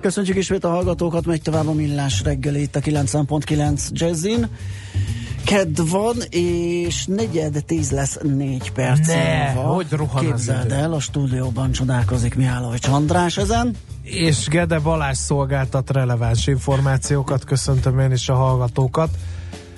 Köszönjük 0.00 0.36
ismét 0.36 0.64
a 0.64 0.68
hallgatókat, 0.68 1.26
megy 1.26 1.42
tovább 1.42 1.68
a 1.68 1.72
millás 1.72 2.22
reggeli 2.22 2.60
itt 2.60 2.76
a 2.76 2.80
90.9 2.80 3.88
Jazzin. 3.90 4.48
Kedd 5.44 5.80
van, 5.90 6.16
és 6.30 7.04
negyed 7.06 7.64
tíz 7.66 7.90
lesz 7.90 8.18
négy 8.22 8.72
perc 8.72 9.06
Ne, 9.06 9.52
hogy 9.52 9.86
rohan 9.90 10.24
Képzeld 10.24 10.72
el, 10.72 10.92
a 10.92 11.00
stúdióban 11.00 11.72
csodálkozik 11.72 12.34
Mihály 12.34 12.78
András 12.88 13.36
ezen. 13.36 13.76
És 14.02 14.46
Gede 14.48 14.78
Balázs 14.78 15.16
szolgáltat 15.16 15.90
releváns 15.90 16.46
információkat, 16.46 17.44
köszöntöm 17.44 17.98
én 17.98 18.12
is 18.12 18.28
a 18.28 18.34
hallgatókat. 18.34 19.10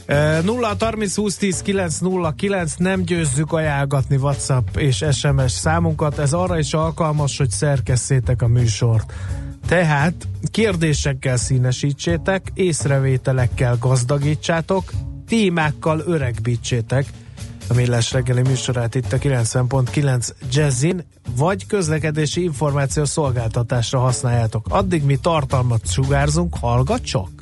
E, 0.07 0.41
0 0.41 0.77
30 0.79 1.15
20 1.15 1.37
10 1.37 1.63
9 1.63 1.99
0 1.99 2.33
9 2.37 2.75
nem 2.77 3.03
győzzük 3.03 3.53
ajánlgatni 3.53 4.17
WhatsApp 4.17 4.77
és 4.77 5.05
SMS 5.13 5.53
számunkat, 5.53 6.19
ez 6.19 6.33
arra 6.33 6.59
is 6.59 6.73
alkalmas, 6.75 7.39
hogy 7.39 7.51
szerkesszétek 7.51 8.43
a 8.43 8.47
műsort. 8.47 9.13
Tehát 9.67 10.29
kérdésekkel 10.51 11.37
színesítsétek, 11.37 12.51
észrevételekkel 12.55 13.77
gazdagítsátok, 13.81 14.93
témákkal 15.27 16.03
öregbítsétek 16.07 17.07
a 17.69 17.75
Millás 17.75 18.13
reggeli 18.13 18.43
műsorát 18.43 18.95
itt 18.95 19.13
a 19.13 19.19
90.9 19.19 20.29
Jazzin, 20.53 21.05
vagy 21.37 21.67
közlekedési 21.67 22.43
információ 22.43 23.05
szolgáltatásra 23.05 23.99
használjátok. 23.99 24.67
Addig 24.69 25.05
mi 25.05 25.17
tartalmat 25.17 25.91
sugárzunk, 25.91 26.57
hallgat 26.61 27.03
csak! 27.05 27.42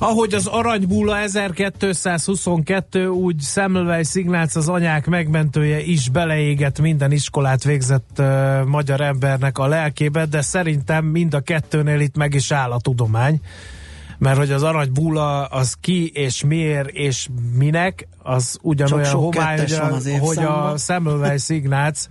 Ahogy 0.00 0.34
az 0.34 0.46
aranybúla 0.46 1.18
1222, 1.18 3.08
úgy 3.08 3.40
Semmelweis 3.40 4.14
Ignác 4.14 4.56
az 4.56 4.68
anyák 4.68 5.06
megmentője 5.06 5.80
is 5.80 6.08
beleégett 6.08 6.80
minden 6.80 7.12
iskolát 7.12 7.64
végzett 7.64 8.16
uh, 8.18 8.64
magyar 8.64 9.00
embernek 9.00 9.58
a 9.58 9.66
lelkébe, 9.66 10.26
de 10.26 10.40
szerintem 10.40 11.04
mind 11.04 11.34
a 11.34 11.40
kettőnél 11.40 12.00
itt 12.00 12.16
meg 12.16 12.34
is 12.34 12.52
áll 12.52 12.70
a 12.70 12.80
tudomány. 12.80 13.40
Mert 14.18 14.36
hogy 14.36 14.50
az 14.50 14.62
aranybúla 14.62 15.44
az 15.44 15.76
ki 15.80 16.10
és 16.14 16.44
miért 16.44 16.88
és 16.88 17.28
minek, 17.54 18.08
az 18.22 18.58
ugyanolyan 18.62 19.14
homály, 19.14 19.58
hogy 19.58 19.72
a, 19.72 19.98
hogy 20.20 20.38
a. 20.38 20.74
Semmelweis 20.76 21.48
Ignác 21.48 22.08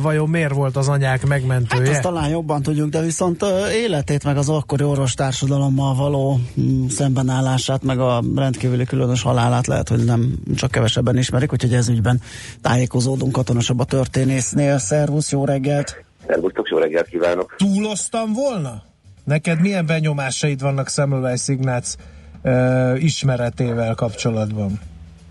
vajon 0.00 0.28
miért 0.28 0.52
volt 0.54 0.76
az 0.76 0.88
anyák 0.88 1.20
Hát 1.20 1.28
megmentője. 1.28 1.90
azt 1.90 2.00
talán 2.00 2.28
jobban 2.28 2.62
tudjuk, 2.62 2.88
de 2.88 3.00
viszont 3.00 3.44
életét, 3.72 4.24
meg 4.24 4.36
az 4.36 4.48
akkori 4.48 4.84
orvostársadalommal 4.84 5.94
való 5.94 6.40
mm, 6.60 6.86
szembenállását, 6.86 7.82
meg 7.82 7.98
a 7.98 8.22
rendkívüli 8.36 8.84
különös 8.84 9.22
halálát 9.22 9.66
lehet, 9.66 9.88
hogy 9.88 10.04
nem 10.04 10.34
csak 10.54 10.70
kevesebben 10.70 11.16
ismerik, 11.16 11.52
úgyhogy 11.52 11.74
ez 11.74 11.88
ügyben 11.88 12.20
tájékozódunk 12.62 13.32
katonasabb 13.32 13.78
a 13.78 13.84
történésznél. 13.84 14.78
Szervusz, 14.78 15.30
jó 15.32 15.44
reggelt! 15.44 16.04
Szervusztok, 16.26 16.68
jó 16.68 16.78
reggelt 16.78 17.06
kívánok! 17.06 17.54
túloztam 17.56 18.32
volna? 18.32 18.82
Neked 19.24 19.60
milyen 19.60 19.86
benyomásaid 19.86 20.60
vannak 20.60 20.88
Semmelweis 20.88 21.48
Ignác 21.48 21.94
uh, 22.42 23.02
ismeretével 23.02 23.94
kapcsolatban? 23.94 24.80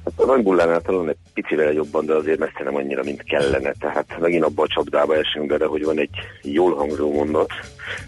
Hát 0.08 0.28
a 0.28 0.32
Nagybullánál 0.32 0.82
talán 0.82 1.10
egy 1.10 1.16
picivel 1.34 1.72
jobban, 1.72 2.06
de 2.06 2.14
azért 2.14 2.40
messze 2.40 2.64
nem 2.64 2.76
annyira, 2.76 3.04
mint 3.04 3.24
kellene. 3.24 3.72
Tehát 3.80 4.20
megint 4.20 4.44
abba 4.44 4.64
a 4.64 4.68
csapdába 4.68 5.16
esünk 5.16 5.46
bele, 5.46 5.66
hogy 5.66 5.84
van 5.84 6.00
egy 6.00 6.10
jól 6.42 6.76
hangzó 6.76 7.14
mondat, 7.14 7.52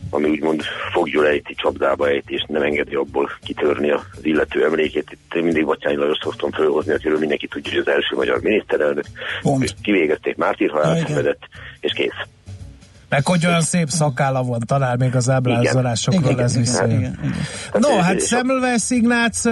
ami 0.10 0.30
úgymond 0.30 0.64
fogjul 0.92 1.28
ejti, 1.28 1.54
csapdába 1.56 2.08
ejti, 2.08 2.34
és 2.34 2.44
nem 2.48 2.62
engedi 2.62 2.96
abból 2.96 3.30
kitörni 3.44 3.92
az 3.92 4.02
illető 4.22 4.64
emlékét. 4.64 5.12
Itt 5.12 5.34
én 5.36 5.44
mindig 5.44 5.66
Batyányi 5.66 5.98
Lajos 5.98 6.18
szoktam 6.22 6.52
fölhozni, 6.52 6.94
akiről 6.94 7.20
mindenki 7.20 7.48
tudja, 7.48 7.72
hogy 7.72 7.80
az 7.80 7.94
első 7.94 8.16
magyar 8.16 8.42
miniszterelnök. 8.42 9.06
Pont. 9.42 9.76
Kivégezték, 9.82 10.36
mártírhalált 10.36 11.06
szenvedett, 11.06 11.42
és 11.80 11.94
kész. 11.94 12.28
Meg 13.10 13.26
hogy 13.26 13.46
olyan 13.46 13.62
szép 13.62 13.90
szakála 13.90 14.44
van, 14.44 14.60
talán 14.66 14.98
még 14.98 15.16
az 15.16 15.30
ábrázolásokról 15.30 16.42
ez 16.42 16.58
vissza. 16.58 16.86
No, 17.74 17.90
Hát, 17.90 18.04
hát 18.04 18.28
Semmelweis 18.28 18.90
Ignác, 18.90 19.46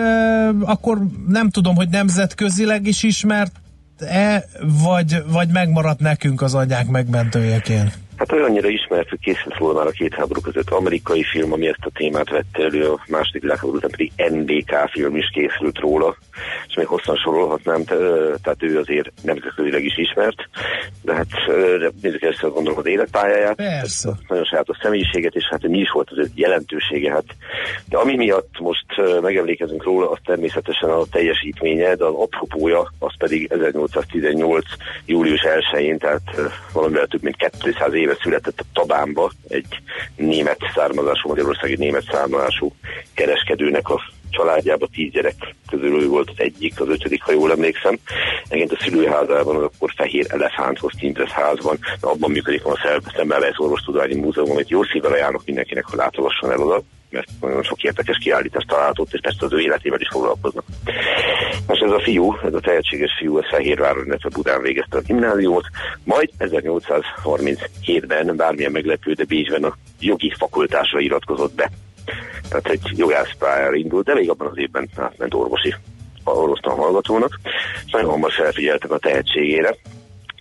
akkor 0.61 0.97
nem 1.27 1.49
tudom, 1.49 1.75
hogy 1.75 1.89
nemzetközileg 1.89 2.87
is 2.87 3.03
ismert 3.03 3.51
e, 3.99 4.45
vagy, 4.83 5.23
vagy 5.27 5.49
megmaradt 5.49 5.99
nekünk 5.99 6.41
az 6.41 6.53
anyák 6.53 6.87
megmentőjeként? 6.87 7.97
Hát 8.17 8.31
olyannyira 8.31 8.67
ismert, 8.67 9.09
hogy 9.09 9.19
készült 9.19 9.57
róla 9.57 9.73
már 9.73 9.87
a 9.87 9.91
két 9.91 10.13
háború 10.13 10.41
között 10.41 10.69
amerikai 10.69 11.23
film, 11.23 11.53
ami 11.53 11.67
ezt 11.67 11.85
a 11.85 11.91
témát 11.93 12.29
vette 12.29 12.63
elő, 12.63 12.89
a 12.89 12.99
második 13.07 13.41
világháború 13.41 13.77
után 13.77 13.89
pedig 13.89 14.11
NDK 14.29 14.89
film 14.91 15.15
is 15.15 15.29
készült 15.33 15.79
róla, 15.79 16.17
és 16.67 16.75
még 16.75 16.85
hosszan 16.85 17.15
sorolhatnám, 17.15 17.83
te- 17.83 17.95
tehát 18.43 18.63
ő 18.63 18.79
azért 18.79 19.11
nemzetközileg 19.21 19.83
is 19.83 19.97
ismert, 19.97 20.49
de 21.01 21.13
hát 21.13 21.27
nézzük 22.01 22.21
ezt 22.21 22.41
gondolom 22.41 22.77
az 22.77 22.85
életpályáját, 22.85 23.55
Persze. 23.55 24.11
nagyon 24.27 24.43
sajátos 24.43 24.77
személyiséget, 24.81 25.35
és 25.35 25.47
hát 25.49 25.67
mi 25.67 25.79
is 25.79 25.91
volt 25.91 26.09
az 26.09 26.17
ő 26.17 26.25
jelentősége. 26.35 27.11
Hát, 27.11 27.25
de 27.89 27.97
ami 27.97 28.15
miatt 28.15 28.59
most 28.59 28.85
megemlékezünk 29.21 29.83
róla, 29.83 30.11
az 30.11 30.17
természetesen 30.25 30.89
a 30.89 31.05
teljesítménye, 31.11 31.95
de 31.95 32.05
az 32.05 32.13
apropója, 32.13 32.91
az 32.99 33.17
pedig 33.17 33.51
1818. 33.51 34.65
július 35.05 35.41
1-én, 35.43 35.97
tehát 35.97 36.21
valamivel 36.73 37.07
több 37.07 37.23
mint 37.23 37.49
200 37.61 37.93
éve 38.07 38.17
született 38.21 38.59
a 38.59 38.65
Tabánba 38.73 39.31
egy 39.47 39.81
német 40.15 40.59
származású, 40.75 41.29
magyarországi 41.29 41.75
német 41.75 42.03
származású 42.11 42.73
kereskedőnek 43.13 43.89
a 43.89 44.01
családjában 44.29 44.89
tíz 44.91 45.11
gyerek 45.11 45.55
közül 45.69 46.01
ő 46.01 46.07
volt 46.07 46.29
az 46.29 46.35
egyik, 46.37 46.79
az 46.79 46.87
ötödik, 46.87 47.21
ha 47.23 47.31
jól 47.31 47.51
emlékszem. 47.51 47.97
Egyébként 48.47 48.79
a 48.79 48.83
szülőházában, 48.83 49.55
az 49.55 49.61
akkor 49.61 49.93
Fehér 49.95 50.25
Elefánthoz 50.29 50.93
címzett 50.97 51.29
házban, 51.29 51.79
abban 51.99 52.31
működik 52.31 52.65
a 52.65 53.01
Szemmelweis 53.15 53.59
Orvostudományi 53.59 54.15
Múzeum, 54.15 54.51
amit 54.51 54.69
jó 54.69 54.83
szívvel 54.83 55.11
ajánlok 55.11 55.45
mindenkinek, 55.45 55.85
hogy 55.85 55.97
látogasson 55.97 56.51
el 56.51 56.59
oda, 56.59 56.81
mert 57.09 57.27
nagyon 57.41 57.63
sok 57.63 57.83
érdekes 57.83 58.17
kiállítást 58.17 58.67
talált 58.67 58.99
ott, 58.99 59.13
és 59.13 59.19
persze 59.19 59.45
az 59.45 59.53
ő 59.53 59.59
életével 59.59 59.99
is 59.99 60.07
foglalkoznak. 60.11 60.63
Most 61.67 61.83
ez 61.83 61.91
a 61.91 61.99
fiú, 61.99 62.37
ez 62.43 62.53
a 62.53 62.59
tehetséges 62.59 63.11
fiú, 63.19 63.37
ez 63.37 63.49
Fehérváron, 63.49 64.05
illetve 64.05 64.29
Budán 64.29 64.61
végezte 64.61 64.97
a 64.97 65.01
gimnáziumot, 65.01 65.65
majd 66.03 66.29
1837-ben, 66.39 68.35
bármilyen 68.35 68.71
meglepő, 68.71 69.13
de 69.13 69.23
Bécsben 69.23 69.63
a 69.63 69.77
jogi 69.99 70.33
fakultásra 70.37 70.99
iratkozott 70.99 71.55
be. 71.55 71.71
Tehát 72.49 72.67
egy 72.67 72.91
jogász 72.95 73.35
pályára 73.39 73.75
indult, 73.75 74.05
de 74.05 74.13
még 74.13 74.29
abban 74.29 74.47
az 74.47 74.57
évben 74.57 74.89
átment 74.95 75.33
orvosi 75.33 75.75
orvostan 76.23 76.75
hallgatónak, 76.75 77.39
és 77.85 77.91
nagyon 77.91 78.09
hamar 78.09 78.31
felfigyeltek 78.31 78.91
a 78.91 78.97
tehetségére, 78.97 79.75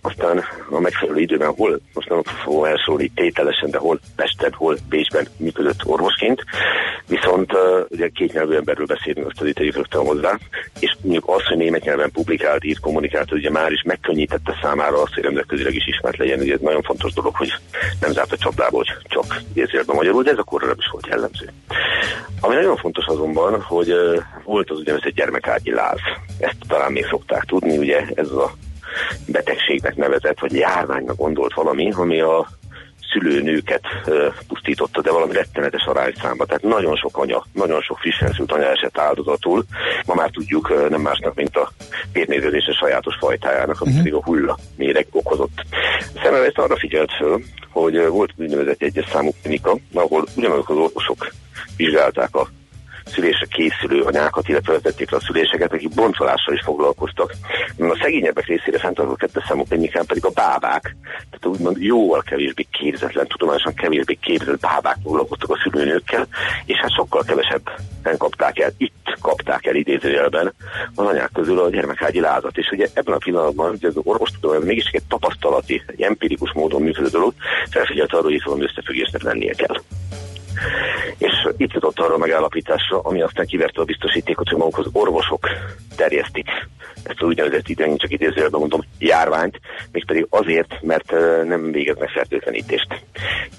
aztán 0.07 0.43
a 0.69 0.79
megfelelő 0.79 1.19
időben 1.19 1.53
hol, 1.53 1.79
most 1.93 2.09
nem 2.09 2.21
fogom 2.23 2.63
elszólni 2.63 3.11
tételesen, 3.15 3.69
de 3.69 3.77
hol 3.77 3.99
Pesten, 4.15 4.53
hol 4.53 4.77
Bécsben 4.89 5.27
működött 5.37 5.85
orvosként, 5.85 6.43
viszont 7.07 7.51
ugye 7.89 8.07
két 8.07 8.33
nyelvű 8.33 8.55
emberről 8.55 8.85
beszélünk, 8.85 9.27
azt 9.27 9.41
azért 9.41 9.55
tegyük 9.55 9.75
rögtön 9.75 10.05
hozzá, 10.05 10.37
és 10.79 10.95
mondjuk 11.01 11.23
az, 11.27 11.45
hogy 11.45 11.57
német 11.57 11.83
nyelven 11.83 12.11
publikált, 12.11 12.63
írt, 12.63 12.79
kommunikált, 12.79 13.31
ugye 13.31 13.49
már 13.49 13.71
is 13.71 13.81
megkönnyítette 13.85 14.57
számára 14.61 15.01
azt, 15.01 15.13
hogy 15.13 15.23
nemzetközileg 15.23 15.75
is 15.75 15.87
ismert 15.87 16.17
legyen, 16.17 16.39
ugye 16.39 16.53
ez 16.53 16.59
nagyon 16.59 16.81
fontos 16.81 17.13
dolog, 17.13 17.35
hogy 17.35 17.53
nem 18.01 18.11
zárt 18.11 18.31
a 18.31 18.37
csapdába, 18.37 18.77
hogy 18.77 18.93
csak 19.03 19.41
idézőjelben 19.53 19.95
magyarul, 19.95 20.23
de 20.23 20.31
ez 20.31 20.37
akkor 20.37 20.61
nem 20.61 20.75
is 20.77 20.89
volt 20.91 21.07
jellemző. 21.07 21.51
Ami 22.41 22.55
nagyon 22.55 22.77
fontos 22.77 23.05
azonban, 23.05 23.61
hogy 23.61 23.93
volt 24.43 24.69
az 24.69 24.77
úgynevezett 24.77 25.13
gyermekágyi 25.13 25.71
láz. 25.71 25.99
Ezt 26.39 26.57
talán 26.67 26.91
még 26.91 27.05
szokták 27.05 27.43
tudni, 27.43 27.77
ugye 27.77 28.05
ez 28.13 28.31
a 28.31 28.51
betegségnek 29.25 29.95
nevezett, 29.95 30.39
vagy 30.39 30.53
járványnak 30.53 31.15
gondolt 31.15 31.53
valami, 31.53 31.91
ami 31.91 32.21
a 32.21 32.47
szülőnőket 33.11 33.81
pusztította, 34.47 35.01
de 35.01 35.11
valami 35.11 35.33
rettenetes 35.33 35.85
arányszámba. 35.85 36.45
Tehát 36.45 36.63
nagyon 36.63 36.95
sok 36.95 37.17
anya, 37.17 37.45
nagyon 37.53 37.81
sok 37.81 37.97
frissen 37.97 38.33
szült 38.33 38.51
anya 38.51 38.69
esett 38.69 38.97
áldozatul. 38.97 39.63
Ma 40.05 40.13
már 40.13 40.29
tudjuk 40.29 40.89
nem 40.89 41.01
másnak, 41.01 41.35
mint 41.35 41.55
a 41.55 41.71
vérmérgezése 42.13 42.71
sajátos 42.71 43.15
fajtájának, 43.19 43.81
ami 43.81 43.89
uh-huh. 43.89 43.97
pedig 43.97 44.13
a 44.13 44.23
hulla 44.23 44.57
méreg 44.75 45.07
okozott. 45.11 45.61
Szemmelweis 46.23 46.55
arra 46.55 46.77
figyelt 46.77 47.11
föl, 47.17 47.41
hogy 47.71 48.07
volt 48.07 48.33
úgynevezett 48.35 48.81
egyes 48.81 49.05
számú 49.11 49.31
klinika, 49.41 49.77
ahol 49.93 50.25
ugyanazok 50.35 50.69
az 50.69 50.75
orvosok 50.75 51.31
vizsgálták 51.77 52.35
a 52.35 52.47
szülésre 53.07 53.45
készülő 53.45 54.01
anyákat, 54.01 54.47
illetve 54.47 54.73
vezették 54.73 55.11
le 55.11 55.17
a 55.17 55.25
szüléseket, 55.25 55.73
akik 55.73 55.93
boncolással 55.93 56.53
is 56.53 56.61
foglalkoztak. 56.63 57.33
A 57.77 57.99
szegényebbek 58.01 58.45
részére 58.45 58.79
fenntartó 58.79 59.15
kettes 59.15 59.43
számú 59.47 59.63
klinikán 59.63 60.05
pedig 60.05 60.25
a 60.25 60.29
bábák, 60.29 60.95
tehát 61.29 61.45
úgymond 61.45 61.77
jóval 61.79 62.21
kevésbé 62.21 62.67
képzetlen, 62.71 63.27
tudományosan 63.27 63.73
kevésbé 63.73 64.17
képzett 64.21 64.59
bábák 64.59 64.97
foglalkoztak 65.03 65.49
a 65.49 65.59
szülőnőkkel, 65.63 66.27
és 66.65 66.77
hát 66.77 66.93
sokkal 66.93 67.23
kevesebben 67.23 68.17
kapták 68.17 68.59
el, 68.59 68.71
itt 68.77 69.17
kapták 69.21 69.65
el 69.65 69.75
idézőjelben 69.75 70.53
az 70.95 71.05
anyák 71.05 71.29
közül 71.33 71.59
a 71.59 71.69
gyermekágyi 71.69 72.19
lázat. 72.19 72.57
És 72.57 72.69
ugye 72.71 72.87
ebben 72.93 73.13
a 73.13 73.17
pillanatban, 73.17 73.69
hogy 73.69 73.85
az 73.85 73.97
orvostudomány 74.03 74.61
mégis 74.61 74.85
egy 74.85 75.03
tapasztalati, 75.07 75.83
egy 75.87 76.01
empirikus 76.01 76.51
módon 76.53 76.81
működő 76.81 77.07
dolog, 77.07 77.33
felfigyelt 77.69 78.13
arra, 78.13 78.23
hogy 78.23 78.33
itt 78.33 78.43
valami 78.43 78.63
összefüggésnek 78.63 79.21
lennie 79.21 79.53
kell 79.53 79.75
és 81.17 81.47
itt 81.57 81.73
jutott 81.73 81.99
arra 81.99 82.13
a 82.13 82.17
megállapításra, 82.17 82.99
ami 82.99 83.21
aztán 83.21 83.45
kiverte 83.45 83.81
a 83.81 83.85
biztosítékot, 83.85 84.49
hogy 84.49 84.57
maguk 84.57 84.77
az 84.77 84.89
orvosok 84.91 85.47
terjesztik 85.95 86.49
ezt 87.07 87.21
az 87.21 87.27
úgynevezett 87.27 87.67
idején 87.67 87.97
csak 87.97 88.11
idézőjelben 88.11 88.59
mondom 88.59 88.81
járványt, 88.99 89.59
mégpedig 89.91 90.27
azért, 90.29 90.81
mert 90.81 91.11
nem 91.43 91.71
végeznek 91.71 92.09
fertőtlenítést. 92.09 92.87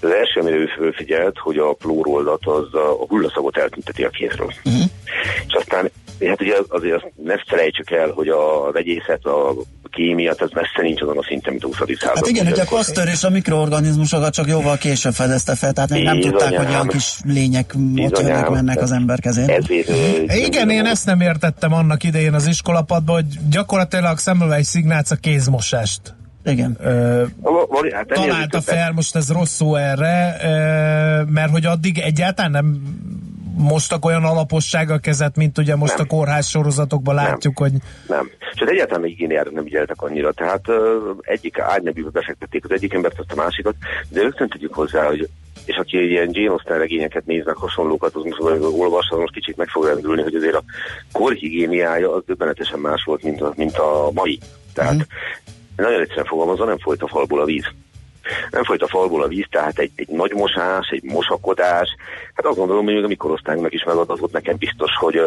Az 0.03 0.11
első, 0.11 0.41
amire 0.41 0.56
ő 0.56 0.67
fölfigyelt, 0.67 1.39
hogy 1.39 1.59
a 1.59 1.73
plóroldat 1.73 2.47
az 2.47 2.75
a 2.75 3.06
hullaszagot 3.09 3.56
eltünteti 3.56 4.05
a 4.05 4.09
kézről. 4.09 4.53
Uh-huh. 4.65 4.83
És 5.47 5.55
aztán 5.55 5.91
Hát 6.27 6.41
ugye 6.41 6.56
azért 6.69 6.95
azt 6.95 7.12
ne 7.23 7.37
felejtsük 7.47 7.91
el, 7.91 8.11
hogy 8.11 8.29
a 8.29 8.71
vegyészet, 8.73 9.25
a 9.25 9.55
kémia, 9.90 10.35
ez 10.38 10.49
messze 10.52 10.82
nincs 10.82 11.00
azon 11.00 11.19
a 11.19 11.23
szinten, 11.23 11.52
mint 11.52 11.64
a 11.64 11.67
20. 11.67 11.76
század. 11.99 12.17
Hát 12.17 12.26
igen, 12.26 12.46
hogy 12.46 12.61
a 12.61 12.64
Pasteur 12.69 13.08
és 13.08 13.25
a 13.25 13.31
mikroorganizmusokat 13.31 14.35
csak 14.35 14.49
jóval 14.49 14.76
később 14.76 15.12
fedezte 15.12 15.55
fel, 15.55 15.73
tehát 15.73 15.90
még 15.90 16.05
nem 16.05 16.20
tudták, 16.20 16.56
hogy 16.56 16.69
olyan 16.69 16.87
kis 16.87 17.19
lények 17.25 17.75
jönnek, 17.94 18.49
mennek 18.49 18.81
az 18.81 18.93
ember 18.93 19.20
kezén. 19.20 19.49
Ezért, 19.50 19.90
igen, 20.46 20.70
én 20.70 20.85
ezt 20.85 21.06
nem 21.06 21.20
értettem 21.20 21.73
annak 21.73 22.05
idején 22.05 22.35
az 22.35 22.46
iskolapadban, 22.46 23.14
hogy 23.14 23.38
gyakorlatilag 23.50 24.19
Semmelweis 24.19 24.75
Ignác 24.75 25.11
a 25.11 25.17
kézmosást 25.17 26.00
igen. 26.44 26.76
Ö, 26.81 27.25
hát 27.93 28.06
találta 28.06 28.61
fel, 28.61 28.93
most 28.93 29.17
ez 29.17 29.32
rossz 29.32 29.55
szó 29.55 29.75
erre, 29.75 30.37
ö, 30.43 31.23
mert 31.31 31.50
hogy 31.50 31.64
addig 31.64 31.99
egyáltalán 31.99 32.50
nem 32.50 32.82
mostak 33.58 34.05
olyan 34.05 34.25
alapossággal 34.25 35.00
kezet, 35.00 35.37
mint 35.37 35.58
ugye 35.58 35.76
most 35.76 35.96
nem. 35.96 36.06
a 36.08 36.14
kórház 36.14 36.46
sorozatokban 36.46 37.14
látjuk, 37.14 37.58
nem. 37.58 37.70
hogy... 37.70 37.81
Nem. 38.08 38.31
Az 38.60 38.69
egyáltalán 38.69 39.00
még 39.00 39.10
igényára 39.10 39.50
nem 39.50 39.64
ügyeltek 39.64 40.02
annyira. 40.02 40.32
Tehát 40.32 40.69
uh, 40.69 40.76
egyik 41.20 41.58
ágynebűbe 41.58 42.10
befektették 42.10 42.64
az 42.64 42.70
egyik 42.70 42.94
embert, 42.94 43.19
azt 43.19 43.32
a 43.32 43.34
másikat, 43.34 43.75
de 44.08 44.22
rögtön 44.22 44.49
tudjuk 44.49 44.75
hozzá, 44.75 45.06
hogy 45.06 45.28
és 45.64 45.76
aki 45.76 46.08
ilyen 46.08 46.28
Jane 46.32 46.50
Austen 46.50 46.78
regényeket 46.78 47.26
néznek, 47.26 47.56
hasonlókat, 47.56 48.14
az 48.14 48.22
most 48.22 48.40
olvas, 48.78 49.08
az 49.10 49.19
most 49.19 49.32
kicsit 49.32 49.56
meg 49.56 49.69
fog 49.69 49.84
rendülni, 49.84 50.22
hogy 50.22 50.34
azért 50.34 50.54
a 50.54 50.62
korhigiéniája 51.12 52.14
az 52.14 52.22
döbbenetesen 52.26 52.78
más 52.78 53.04
volt, 53.04 53.22
mint 53.22 53.40
a, 53.40 53.52
mint 53.56 53.76
a 53.76 54.11
mai. 54.14 54.38
Tehát 54.75 54.94
mm. 54.94 55.00
nagyon 55.76 56.00
egyszerűen 56.00 56.26
fogalmazva, 56.26 56.64
nem 56.64 56.78
folyt 56.78 57.02
a 57.02 57.08
falból 57.08 57.40
a 57.40 57.44
víz 57.44 57.64
nem 58.50 58.64
folyt 58.64 58.82
a 58.82 58.88
falból 58.88 59.22
a 59.22 59.28
víz, 59.28 59.46
tehát 59.50 59.78
egy, 59.78 59.90
egy 59.94 60.08
nagy 60.08 60.32
mosás, 60.32 60.88
egy 60.90 61.02
mosakodás. 61.02 61.88
Hát 62.34 62.46
azt 62.46 62.56
gondolom, 62.56 62.84
hogy 62.84 63.04
a 63.04 63.06
mi 63.06 63.14
korosztályunknak 63.14 63.75
is 63.75 63.84
megadatott 63.84 64.32
nekem 64.32 64.56
biztos, 64.56 64.90
hogy 64.98 65.19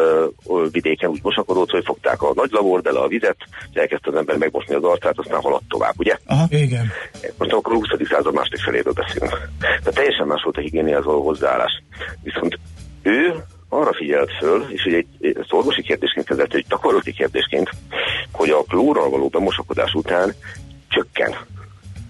uh, 0.44 0.70
vidéken 0.70 1.10
úgy 1.10 1.20
mosakodott, 1.22 1.70
hogy 1.70 1.84
fogták 1.84 2.22
a 2.22 2.32
nagy 2.34 2.50
lavordele 2.50 2.98
a 2.98 3.08
vizet, 3.08 3.36
és 3.72 3.80
elkezdte 3.80 4.10
az 4.10 4.16
ember 4.16 4.36
megmosni 4.36 4.74
az 4.74 4.84
arcát, 4.84 5.18
aztán 5.18 5.40
haladt 5.40 5.68
tovább, 5.68 5.94
ugye? 5.96 6.16
Aha, 6.26 6.46
igen. 6.50 6.90
Most 7.38 7.52
akkor 7.52 7.72
a 7.72 7.76
20. 7.76 7.86
század 8.08 8.34
második 8.34 8.60
feléről 8.60 8.92
beszélünk. 8.92 9.48
Tehát 9.58 9.94
teljesen 9.94 10.26
más 10.26 10.42
volt 10.42 10.56
a 10.56 10.60
higiéniához 10.60 11.04
való 11.04 11.22
hozzáállás. 11.22 11.82
Viszont 12.22 12.58
ő 13.02 13.34
arra 13.68 13.92
figyelt 13.94 14.30
föl, 14.38 14.64
és 14.68 14.84
ugye 14.84 14.96
egy, 14.96 15.06
egy 15.20 15.46
orvosi 15.50 15.82
kérdésként 15.82 16.26
kezelte, 16.26 16.56
egy 16.56 16.66
gyakorlati 16.68 17.12
kérdésként, 17.12 17.70
hogy 18.32 18.50
a 18.50 18.62
klórral 18.62 19.10
való 19.10 19.28
bemosakodás 19.28 19.92
után 19.92 20.34
csökken 20.88 21.34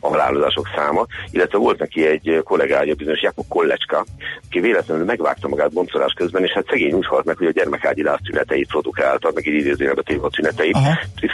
a 0.04 0.08
halálozások 0.08 0.69
száma, 0.76 1.06
illetve 1.31 1.58
volt 1.58 1.78
neki 1.78 2.06
egy 2.06 2.40
kollégája, 2.44 2.94
bizonyos 2.94 3.22
Jakob 3.22 3.49
Kollecska, 3.49 4.04
aki 4.49 4.60
véletlenül 4.60 5.04
megvágta 5.04 5.49
magát 5.49 5.72
boncolás 5.72 6.12
közben, 6.16 6.44
és 6.44 6.52
hát 6.52 6.66
szegény 6.69 6.93
úgy 6.93 7.06
halt 7.06 7.25
meg, 7.25 7.37
hogy 7.37 7.46
a 7.46 7.50
gyermekágyi 7.50 8.04
tüneteit 8.25 8.69
produkálta, 8.69 9.31
meg 9.34 9.46
így 9.46 9.54
idézőjelbe 9.54 10.02
téve 10.02 10.26
a 10.26 10.31
tüneteit. 10.31 10.76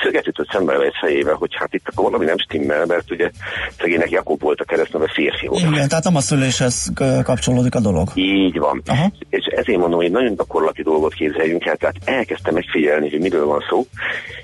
Szöget 0.02 0.26
ütött 0.26 0.50
szemben 0.50 0.82
egy 0.82 0.94
fejével, 1.00 1.34
hogy 1.34 1.54
hát 1.54 1.74
itt 1.74 1.88
akkor 1.88 2.04
valami 2.04 2.24
nem 2.24 2.38
stimmel, 2.38 2.86
mert 2.86 3.10
ugye 3.10 3.30
szegénynek 3.78 4.10
Jakob 4.10 4.40
volt 4.40 4.60
a 4.60 4.64
keresztneve 4.64 5.08
férfi 5.14 5.46
volt. 5.46 5.60
Igen, 5.60 5.88
tehát 5.88 6.04
nem 6.04 6.16
a 6.16 6.20
szüléshez 6.20 6.92
kapcsolódik 7.22 7.74
a 7.74 7.80
dolog. 7.80 8.08
Így 8.14 8.58
van. 8.58 8.82
Aha. 8.86 9.10
És 9.30 9.44
ezért 9.56 9.78
mondom, 9.78 10.00
hogy 10.00 10.10
nagyon 10.10 10.34
gyakorlati 10.34 10.82
dolgot 10.82 11.14
képzeljünk 11.14 11.66
el, 11.66 11.76
tehát 11.76 11.96
elkezdtem 12.04 12.54
megfigyelni, 12.54 13.10
hogy 13.10 13.20
miről 13.20 13.46
van 13.46 13.64
szó, 13.68 13.86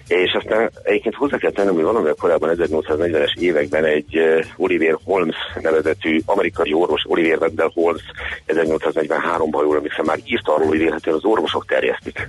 és 0.08 0.32
aztán 0.32 0.70
egyébként 0.82 1.14
hozzá 1.14 1.36
kell 1.36 1.50
tennem, 1.50 1.74
hogy 1.74 1.82
valamivel 1.82 2.14
korábban 2.14 2.56
1840-es 2.58 3.38
években 3.38 3.84
egy 3.84 4.13
Oliver 4.56 4.98
Holmes 5.04 5.36
nevezetű 5.62 6.20
amerikai 6.24 6.72
orvos, 6.72 7.02
Oliver 7.06 7.38
Wendell 7.38 7.70
Holmes 7.74 8.02
1843-ban, 8.46 9.62
jól 9.62 9.76
emlékszem, 9.76 10.04
már 10.04 10.18
írt 10.24 10.48
arról, 10.48 10.66
hogy 10.66 10.78
élhetően 10.78 11.16
az 11.16 11.24
orvosok 11.24 11.66
terjesztik. 11.66 12.28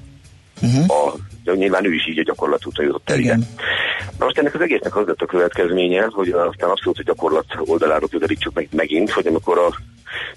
Uh-huh. 0.61 1.05
A, 1.05 1.15
de 1.43 1.53
nyilván 1.53 1.85
ő 1.85 1.93
is 1.93 2.07
így 2.07 2.19
a 2.19 2.23
gyakorlat 2.23 2.65
után 2.65 2.85
jutott 2.85 3.09
el. 3.09 3.19
Igen. 3.19 3.47
Na 4.19 4.25
most 4.25 4.37
ennek 4.37 4.55
az 4.55 4.61
egésznek 4.61 4.95
az 4.95 5.07
lett 5.07 5.21
a 5.21 5.25
következménye, 5.25 6.07
hogy 6.11 6.29
aztán 6.29 6.69
abszolút 6.69 6.99
a 6.99 7.03
gyakorlat 7.03 7.45
oldaláról 7.57 8.09
közelítsük 8.09 8.53
meg 8.53 8.67
megint, 8.71 9.11
hogy 9.11 9.27
amikor 9.27 9.57
a 9.57 9.75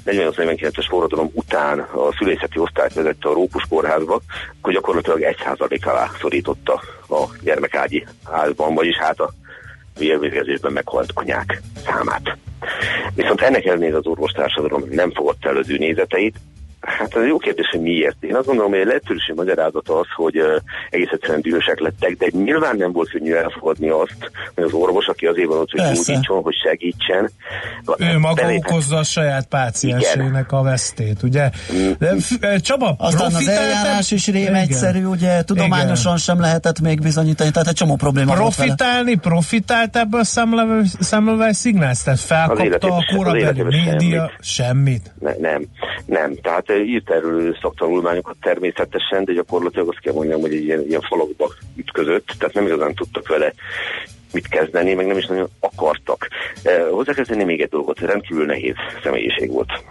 48-49-es 0.06 0.86
forradalom 0.88 1.30
után 1.32 1.78
a 1.78 2.12
szülészeti 2.18 2.58
osztályt 2.58 2.94
vezette 2.94 3.28
a 3.28 3.32
Rókus 3.32 3.64
kórházba, 3.68 4.20
akkor 4.58 4.72
gyakorlatilag 4.72 5.22
egy 5.22 5.36
százalék 5.44 5.86
alá 5.86 6.10
szorította 6.20 6.82
a 7.08 7.24
gyermekágyi 7.40 8.06
házban, 8.30 8.74
vagyis 8.74 8.96
hát 8.96 9.20
a 9.20 9.32
vérvérgezésben 9.98 10.72
meghalt 10.72 11.10
anyák 11.14 11.62
számát. 11.86 12.36
Viszont 13.14 13.40
ennek 13.40 13.64
ellenére 13.64 13.96
az 13.96 14.06
orvostársadalom 14.06 14.84
nem 14.90 15.12
fogadta 15.12 15.48
el 15.48 15.56
az 15.56 15.70
ő 15.70 15.76
nézeteit, 15.76 16.36
Hát 16.80 17.16
ez 17.16 17.26
jó 17.26 17.38
kérdés, 17.38 17.66
hogy 17.70 17.80
miért. 17.80 18.16
Én 18.20 18.36
azt 18.36 18.46
gondolom, 18.46 18.70
hogy 18.70 18.80
egy 18.80 18.86
lehetőség 18.86 19.34
magyarázata 19.34 19.98
az, 19.98 20.06
hogy 20.14 20.40
uh, 20.40 20.56
egész 20.90 21.08
egyszerűen 21.10 21.40
dühösek 21.40 21.80
lettek, 21.80 22.16
de 22.16 22.26
nyilván 22.30 22.76
nem 22.76 22.92
volt 22.92 23.10
könnyű 23.10 23.32
elfogadni 23.32 23.88
azt, 23.88 24.30
hogy 24.54 24.64
az 24.64 24.72
orvos, 24.72 25.06
aki 25.06 25.26
azért 25.26 25.48
van 25.48 25.58
ott, 25.58 25.70
hogy 25.70 25.80
gyógyítson, 25.80 26.42
hogy 26.42 26.54
segítsen. 26.64 27.30
Ő 27.98 28.18
maga 28.18 28.42
Belét, 28.42 28.64
okozza 28.66 28.96
a 28.96 29.02
saját 29.02 29.46
páciensének 29.46 30.52
a 30.52 30.62
vesztét, 30.62 31.22
ugye? 31.22 31.50
Mm. 31.72 31.90
De, 31.98 32.58
Csaba, 32.58 32.94
Aztán 32.98 33.34
az 33.34 33.48
eljárás 33.48 34.10
is 34.10 34.26
rém 34.26 34.54
egyszerű, 34.54 35.04
ugye 35.04 35.42
tudományosan 35.42 36.12
Igen. 36.12 36.16
sem 36.16 36.40
lehetett 36.40 36.80
még 36.80 37.00
bizonyítani, 37.00 37.50
tehát 37.50 37.68
egy 37.68 37.74
csomó 37.74 37.96
probléma 37.96 38.34
Profitálni, 38.34 39.14
profitált 39.14 39.96
ebből 39.96 40.22
Semmelweis 41.00 41.58
Signals? 41.58 42.02
Tehát 42.02 42.20
felkapta 42.20 42.94
a 42.94 43.04
korabeli 43.16 43.62
média 43.62 44.30
semmit? 44.40 45.14
Ne, 45.18 45.32
nem, 45.40 45.64
nem. 46.06 46.34
Tehát 46.42 46.67
írt 46.68 47.10
erről 47.10 47.56
szaktanulmányokat 47.60 48.36
természetesen, 48.40 49.24
de 49.24 49.32
gyakorlatilag 49.32 49.88
azt 49.88 50.00
kell 50.00 50.12
mondjam, 50.12 50.40
hogy 50.40 50.54
egy 50.54 50.64
ilyen, 50.64 50.84
ilyen 50.86 51.00
falakba 51.00 51.52
ütközött, 51.76 52.34
tehát 52.38 52.54
nem 52.54 52.66
igazán 52.66 52.94
tudtak 52.94 53.28
vele 53.28 53.52
mit 54.32 54.48
kezdeni, 54.48 54.94
meg 54.94 55.06
nem 55.06 55.18
is 55.18 55.26
nagyon 55.26 55.48
akartak. 55.60 56.28
Eh, 56.62 56.86
hozzákezdeni 56.90 57.44
még 57.44 57.60
egy 57.60 57.68
dolgot, 57.68 58.00
rendkívül 58.00 58.44
nehéz 58.44 58.74
személyiség 59.02 59.50
volt. 59.50 59.82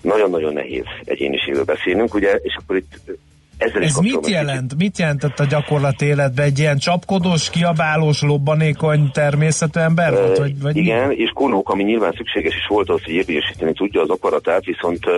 Nagyon-nagyon 0.00 0.52
nehéz 0.52 0.84
egyéniségről 1.04 1.64
beszélnünk, 1.64 2.14
ugye, 2.14 2.34
és 2.34 2.56
akkor 2.62 2.76
itt 2.76 3.18
ezzel 3.62 3.82
Ez 3.82 3.96
mit 3.96 4.26
jelent? 4.28 4.74
Mit 4.76 4.98
jelentett 4.98 5.38
a 5.38 5.44
gyakorlati 5.44 6.04
életben? 6.04 6.44
Egy 6.44 6.58
ilyen 6.58 6.78
csapkodós, 6.78 7.50
kiabálós, 7.50 8.22
lobbanékony 8.22 9.10
természetű 9.12 9.80
ember 9.80 10.12
volt? 10.12 10.38
Vagy, 10.38 10.60
vagy 10.60 10.76
igen, 10.76 11.08
mi? 11.08 11.14
és 11.14 11.30
konók, 11.34 11.68
ami 11.68 11.82
nyilván 11.82 12.12
szükséges 12.16 12.54
is 12.54 12.66
volt 12.68 12.90
az, 12.90 13.02
hogy 13.04 13.14
érvényesíteni 13.14 13.72
tudja 13.72 14.00
az 14.00 14.08
akaratát, 14.08 14.64
viszont 14.64 15.06
uh, 15.06 15.12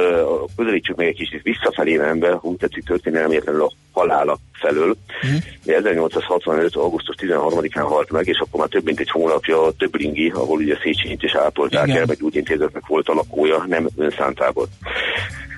közelítsük 0.56 0.96
meg 0.96 1.06
egy 1.06 1.16
kicsit 1.16 1.42
visszafelé 1.42 1.98
ember, 2.00 2.38
úgy 2.40 2.56
tetszik 2.56 2.84
történelmétlenül 2.84 3.62
a 3.62 3.70
halála 3.92 4.38
felől. 4.52 4.96
Uh-huh. 5.22 5.76
1865. 5.76 6.76
augusztus 6.76 7.14
13-án 7.18 7.84
halt 7.88 8.10
meg, 8.10 8.26
és 8.26 8.38
akkor 8.38 8.60
már 8.60 8.68
több 8.68 8.84
mint 8.84 9.00
egy 9.00 9.10
hónapja 9.10 9.70
Többringi, 9.78 10.30
ahol 10.30 10.58
ugye 10.58 10.76
Széchenyit 10.82 11.22
is 11.22 11.34
ápolták 11.34 11.86
Igen. 11.86 11.98
el, 11.98 12.04
meg 12.06 12.16
úgy 12.20 12.36
intézetnek 12.36 12.86
volt 12.86 13.08
a 13.08 13.14
lakója, 13.14 13.64
nem 13.68 13.88
önszántából. 13.96 14.68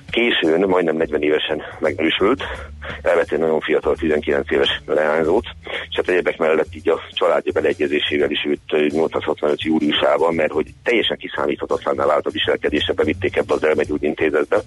Későn, 0.09 0.67
majdnem 0.67 0.95
40 0.95 1.21
évesen 1.21 1.63
megnősült, 1.79 2.43
elvett 3.01 3.31
egy 3.31 3.39
nagyon 3.39 3.59
fiatal, 3.59 3.95
19 3.95 4.51
éves 4.51 4.81
leányzót, 4.85 5.45
és 5.89 5.95
hát 5.95 6.09
egyebek 6.09 6.37
mellett 6.37 6.75
így 6.75 6.89
a 6.89 7.01
családja 7.11 7.51
beleegyezésével 7.51 8.31
is 8.31 8.45
őt 8.45 8.91
865 8.91 9.61
júliusában, 9.61 10.35
mert 10.35 10.51
hogy 10.51 10.67
teljesen 10.83 11.17
kiszámíthatatlanná 11.17 12.05
vált 12.05 12.25
a 12.25 12.29
viselkedése, 12.29 12.93
bevitték 12.93 13.35
ebbe 13.35 13.53
az 13.53 13.63
elmegyógyintézetbe. 13.63 14.61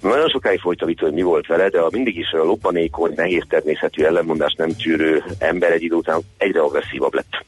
Nagyon 0.00 0.28
sokáig 0.28 0.60
folyt 0.60 0.82
a 0.82 0.86
vita, 0.86 1.04
hogy 1.04 1.14
mi 1.14 1.22
volt 1.22 1.46
vele, 1.46 1.68
de 1.68 1.80
a 1.80 1.88
mindig 1.92 2.16
is 2.16 2.30
a 2.32 2.44
loppanékony, 2.44 3.12
nehéz 3.16 3.44
természetű 3.48 4.02
ellenmondást 4.02 4.58
nem 4.58 4.76
tűrő 4.76 5.24
ember 5.38 5.72
egy 5.72 5.82
idő 5.82 5.94
után 5.94 6.20
egyre 6.36 6.60
agresszívabb 6.60 7.14
lett 7.14 7.44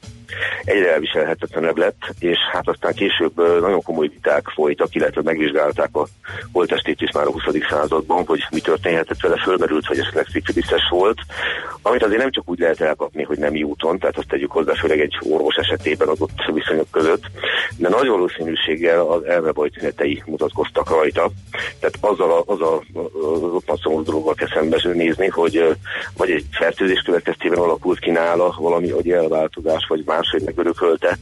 egyre 0.64 0.92
elviselhetetlenebb 0.92 1.76
lett, 1.76 2.14
és 2.18 2.38
hát 2.52 2.68
aztán 2.68 2.94
később 2.94 3.60
nagyon 3.60 3.82
komoly 3.82 4.08
viták 4.08 4.48
folytak, 4.54 4.94
illetve 4.94 5.22
megvizsgálták 5.24 5.96
a 5.96 6.06
holtestét 6.52 7.00
is 7.00 7.12
már 7.12 7.26
a 7.26 7.30
20. 7.30 7.42
században, 7.68 8.24
hogy 8.26 8.46
mi 8.50 8.60
történhetett 8.60 9.20
vele, 9.20 9.42
fölmerült, 9.42 9.86
hogy 9.86 9.98
esetleg 9.98 10.26
szifiliszes 10.30 10.88
volt, 10.90 11.18
amit 11.82 12.02
azért 12.02 12.20
nem 12.20 12.30
csak 12.30 12.50
úgy 12.50 12.58
lehet 12.58 12.80
elkapni, 12.80 13.22
hogy 13.22 13.38
nem 13.38 13.54
úton, 13.62 13.98
tehát 13.98 14.16
azt 14.16 14.28
tegyük 14.28 14.50
hozzá, 14.50 14.72
főleg 14.74 15.00
egy 15.00 15.18
orvos 15.20 15.54
esetében 15.54 16.08
adott 16.08 16.50
viszonyok 16.52 16.90
között, 16.90 17.22
de 17.76 17.88
nagy 17.88 18.08
valószínűséggel 18.08 19.00
az 19.00 19.24
elmebaj 19.24 19.68
tünetei 19.68 20.22
mutatkoztak 20.26 20.90
rajta, 20.90 21.30
tehát 21.80 21.96
azzal 22.00 22.30
a, 22.30 22.42
az 22.52 22.60
a, 22.60 22.82
az 23.66 23.78
szomorú 23.82 24.02
dologgal 24.02 24.34
kell 24.34 24.48
hogy 25.28 25.76
vagy 26.16 26.30
egy 26.30 26.44
fertőzés 26.50 27.00
következtében 27.00 27.58
alakult 27.58 27.98
ki 27.98 28.10
nála 28.10 28.54
valami 28.58 28.90
agy 28.90 29.10
elváltozás, 29.10 29.86
vagy 29.88 30.02
más 30.06 30.21
máshogy 30.22 30.42
megörökölte, 30.44 31.18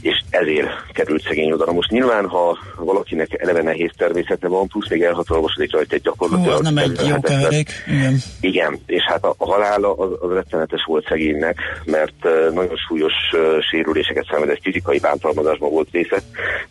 és 0.00 0.22
ezért 0.30 0.68
került 0.92 1.22
szegény 1.22 1.52
oda. 1.52 1.72
Most 1.72 1.90
nyilván, 1.90 2.26
ha 2.28 2.58
valakinek 2.76 3.42
eleve 3.42 3.62
nehéz 3.62 3.90
természete 3.96 4.48
van, 4.48 4.68
plusz 4.68 4.88
még 4.88 5.02
elhatalmasodik 5.02 5.72
rajta 5.72 5.94
egy 5.94 6.02
gyakorlatilag... 6.02 6.58
Ó, 6.58 6.60
nem 6.60 6.78
egy 6.78 7.00
jó 7.08 7.20
keverék. 7.20 7.70
Igen. 7.86 8.18
Igen, 8.40 8.78
és 8.86 9.02
hát 9.02 9.24
a, 9.24 9.34
a 9.38 9.46
halála 9.46 9.92
az, 9.92 10.10
az 10.20 10.30
rettenetes 10.32 10.84
volt 10.86 11.06
szegénynek, 11.08 11.56
mert 11.84 12.14
uh, 12.22 12.54
nagyon 12.54 12.76
súlyos 12.88 13.12
uh, 13.32 13.40
sérüléseket 13.70 14.26
szenvedett, 14.30 14.62
fizikai 14.62 14.98
bántalmazásban 14.98 15.70
volt 15.70 15.88
része. 15.92 16.16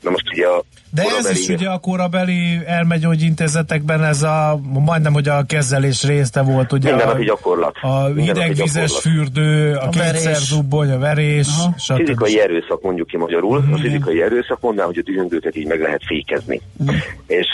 Na 0.01 0.09
most 0.09 0.25
ugye 0.33 0.47
a 0.47 0.63
de 0.93 1.03
ez 1.17 1.29
is 1.29 1.47
ugye 1.47 1.69
a 1.69 1.77
korabeli 1.77 2.59
elmegyógyintézetekben 2.65 4.03
ez 4.03 4.23
a 4.23 4.59
majdnem, 4.61 5.13
hogy 5.13 5.27
a 5.27 5.43
kezelés 5.47 6.03
részte 6.03 6.41
volt, 6.41 6.71
ugye 6.71 6.89
Minden 6.89 7.07
a, 7.07 7.23
gyakorlat. 7.23 7.75
a 7.81 8.09
idegvizes 8.15 8.99
fürdő, 8.99 9.73
a, 9.73 9.85
a 9.85 9.89
kétszer 9.89 10.35
zubbony, 10.35 10.91
a 10.91 10.97
verés, 10.97 11.47
a 11.87 11.95
Fizikai 11.95 12.39
erőszak 12.39 12.81
mondjuk 12.81 13.07
ki 13.07 13.17
magyarul, 13.17 13.57
uh-huh. 13.57 13.73
a 13.73 13.77
fizikai 13.77 14.21
erőszak 14.21 14.61
mondanám, 14.61 14.89
hogy 14.89 14.97
a 14.97 15.11
dühöngőket 15.11 15.55
így 15.55 15.67
meg 15.67 15.81
lehet 15.81 16.01
fékezni. 16.05 16.61
Uh-huh. 16.77 16.95
És 17.27 17.47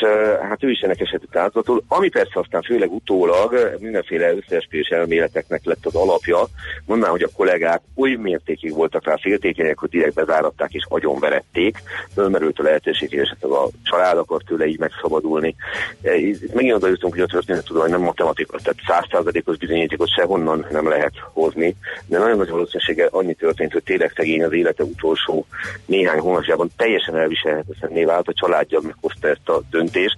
hát 0.49 0.63
ő 0.63 0.69
is 0.69 0.79
ennek 0.79 0.99
esetett 0.99 1.35
áldozatul, 1.35 1.83
ami 1.87 2.09
persze 2.09 2.39
aztán 2.39 2.61
főleg 2.61 2.91
utólag 2.91 3.77
mindenféle 3.79 4.33
összeesküvés 4.35 4.87
elméleteknek 4.87 5.61
lett 5.63 5.85
az 5.85 5.95
alapja, 5.95 6.47
mondanám, 6.85 7.13
hogy 7.13 7.23
a 7.23 7.35
kollégák 7.35 7.81
oly 7.95 8.15
mértékig 8.15 8.73
voltak 8.73 9.05
rá 9.05 9.15
féltékenyek, 9.21 9.79
hogy 9.79 9.89
direkt 9.89 10.13
bezáratták 10.13 10.73
és 10.73 10.85
agyonverették, 10.89 11.77
fölmerült 12.13 12.59
a 12.59 12.63
lehetőség, 12.63 13.11
és 13.11 13.21
esetleg 13.21 13.51
a 13.51 13.67
család 13.83 14.17
akar 14.17 14.41
tőle 14.43 14.65
így 14.65 14.79
megszabadulni. 14.79 15.55
E, 16.01 16.15
itt 16.15 16.53
megint 16.53 16.75
oda 16.75 16.87
jutunk, 16.87 17.13
hogy 17.13 17.23
a 17.23 17.27
történettudomány 17.27 17.89
nem 17.89 18.01
matematika, 18.01 18.57
tehát 18.63 18.79
százszázalékos 18.87 19.57
bizonyítékot 19.57 20.09
sehonnan 20.09 20.65
nem 20.71 20.89
lehet 20.89 21.13
hozni, 21.33 21.75
de 22.05 22.17
nagyon 22.17 22.37
nagy 22.37 22.49
valószínűséggel 22.49 23.07
annyi 23.11 23.33
történt, 23.33 23.71
hogy 23.77 23.85
tényleg 23.85 24.11
szegény 24.15 24.43
az 24.43 24.53
élete 24.53 24.83
utolsó 24.83 25.45
néhány 25.85 26.19
hónapjában 26.19 26.69
teljesen 26.75 27.17
elviselhetetlenné 27.17 28.03
vált, 28.03 28.27
a 28.27 28.33
családja 28.33 28.79
meghozta 28.79 29.27
ezt 29.27 29.49
a 29.49 29.61
döntést, 29.69 30.17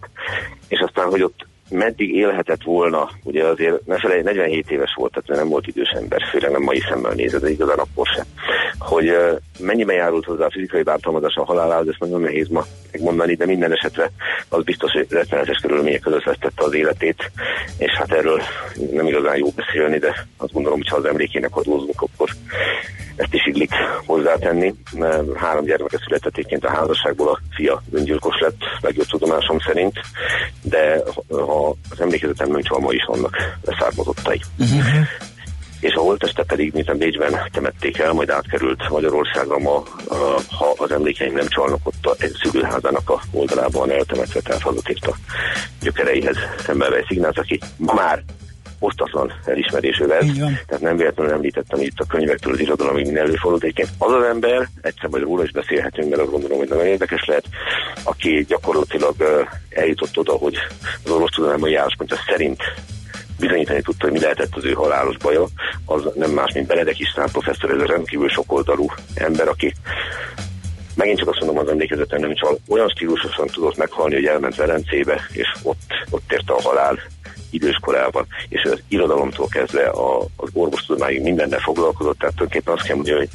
és 0.68 0.80
aztán, 0.80 1.10
hogy 1.10 1.24
ott 1.24 1.48
meddig 1.69 2.15
élhetett 2.15 2.63
volna, 2.63 3.09
ugye 3.23 3.45
azért 3.45 3.85
ne 3.85 3.97
felej, 3.97 4.21
47 4.21 4.71
éves 4.71 4.93
volt, 4.95 5.11
tehát 5.11 5.41
nem 5.41 5.49
volt 5.49 5.67
idős 5.67 5.89
ember, 5.89 6.21
főleg 6.31 6.51
nem 6.51 6.61
mai 6.61 6.79
szemmel 6.79 7.11
nézett, 7.11 7.41
de 7.41 7.49
igazán 7.49 7.77
akkor 7.77 8.07
sem. 8.07 8.25
Hogy 8.79 9.17
mennyiben 9.59 9.95
járult 9.95 10.25
hozzá 10.25 10.45
a 10.45 10.51
fizikai 10.51 10.83
bántalmazás 10.83 11.35
a 11.35 11.45
halálához, 11.45 11.88
ezt 11.88 11.99
nagyon 11.99 12.21
nehéz 12.21 12.47
ma 12.47 12.65
megmondani, 12.91 13.35
de 13.35 13.45
minden 13.45 13.71
esetre 13.71 14.11
az 14.49 14.63
biztos, 14.63 14.91
hogy 14.91 15.07
rettenetes 15.09 15.57
körülmények 15.61 16.01
között 16.01 16.23
vesztette 16.23 16.63
az 16.63 16.73
életét, 16.73 17.31
és 17.77 17.91
hát 17.91 18.11
erről 18.11 18.41
nem 18.91 19.07
igazán 19.07 19.38
jó 19.38 19.47
beszélni, 19.55 19.97
de 19.97 20.27
azt 20.38 20.53
gondolom, 20.53 20.77
hogy 20.77 20.88
ha 20.88 20.95
az 20.95 21.05
emlékének 21.05 21.55
adózunk, 21.55 22.01
akkor 22.01 22.29
ezt 23.19 23.33
is 23.33 23.45
illik 23.45 23.71
hozzátenni. 24.05 24.73
Három 25.35 25.65
gyermeke 25.65 25.97
született 26.03 26.63
a 26.63 26.69
házasságból, 26.69 27.27
a 27.27 27.39
fia 27.55 27.81
öngyilkos 27.91 28.39
lett, 28.39 28.57
legjobb 28.81 29.05
tudomásom 29.05 29.59
szerint, 29.59 29.93
de 30.61 31.01
ha 31.29 31.59
az 31.68 32.01
emlékezetem 32.01 32.51
nem 32.51 32.62
csal, 32.62 32.80
ma 32.80 32.92
is 32.92 33.06
vannak 33.06 33.36
leszármazottai. 33.62 34.42
Uh-huh. 34.58 34.84
És 35.80 35.94
a 35.94 36.00
holteste 36.01 36.44
pedig, 36.44 36.74
mint 36.74 36.98
Bécsben 36.98 37.39
temették 37.51 37.98
el, 37.98 38.13
majd 38.13 38.30
átkerült 38.30 38.89
Magyarországra 38.89 39.58
ma, 39.58 39.84
ha 40.50 40.74
az 40.78 40.92
emlékeim 40.92 41.34
nem 41.34 41.48
csalnak, 41.48 41.80
ott 41.84 42.06
a 42.06 42.16
szülőházának 42.44 43.10
a 43.10 43.22
oldalában 43.32 43.92
eltemetve, 43.92 44.39
tehát 44.39 44.62
hazatért 44.62 45.06
a 45.06 45.16
gyökereihez 45.82 46.38
szembe 46.66 47.06
Ignác, 47.08 47.38
aki 47.38 47.60
ma 47.78 47.94
már 47.94 48.24
osztatlan 48.79 49.33
elismerésű 49.45 50.05
lesz. 50.05 50.33
Tehát 50.67 50.81
nem 50.81 50.98
véletlenül 50.98 51.33
említettem 51.33 51.81
itt 51.81 52.00
a 52.00 52.05
könyvektől 52.05 52.53
az 52.53 52.59
irodalomig 52.59 53.05
minden 53.05 53.24
előfordult. 53.25 53.63
Egyébként 53.63 53.89
az 53.98 54.12
az 54.12 54.24
ember, 54.24 54.67
egyszer 54.81 55.09
majd 55.09 55.24
róla 55.24 55.43
is 55.43 55.51
beszélhetünk, 55.51 56.09
mert 56.09 56.21
azt 56.21 56.31
gondolom, 56.31 56.57
hogy 56.57 56.69
nagyon 56.69 56.86
érdekes 56.86 57.25
lehet, 57.25 57.45
aki 58.03 58.45
gyakorlatilag 58.48 59.15
eljutott 59.69 60.17
oda, 60.17 60.33
hogy 60.33 60.55
az 61.03 61.12
orvostudományi 61.12 61.75
álláspontja 61.75 62.17
szerint 62.27 62.62
bizonyítani 63.39 63.81
tudta, 63.81 64.03
hogy 64.03 64.13
mi 64.13 64.19
lehetett 64.19 64.55
az 64.55 64.65
ő 64.65 64.71
halálos 64.71 65.17
baja, 65.17 65.45
az 65.86 66.07
nem 66.15 66.31
más, 66.31 66.53
mint 66.53 66.67
Benedek 66.67 67.00
István 67.00 67.29
professzor, 67.31 67.71
ez 67.71 67.81
a 67.81 67.86
rendkívül 67.86 68.29
sokoldalú 68.29 68.86
ember, 69.13 69.48
aki 69.48 69.74
megint 70.95 71.17
csak 71.17 71.27
azt 71.29 71.39
mondom, 71.39 71.57
az 71.57 71.69
emlékezetem 71.69 72.19
nem 72.19 72.36
csak 72.36 72.57
olyan 72.67 72.89
stílusosan 72.89 73.48
tudott 73.48 73.77
meghalni, 73.77 74.13
hogy 74.13 74.25
elment 74.25 74.55
Velencébe, 74.55 75.21
és 75.31 75.48
ott, 75.63 75.81
ott 76.09 76.31
érte 76.31 76.53
a 76.53 76.62
halál 76.62 77.00
idős 77.50 77.77
korában, 77.82 78.27
és 78.50 78.62
az 78.63 78.82
irodalomtól 78.88 79.48
kezdve 79.48 79.86
a, 79.86 80.20
az 80.36 80.50
orvostudományig 80.53 81.22
mindennel 81.22 81.60
foglalkozott, 81.60 82.18
tehát 82.18 82.36
tulajdonképpen 82.36 82.74
azt 82.74 82.86
kell 82.86 82.96
mondani, 82.96 83.18
hogy 83.18 83.29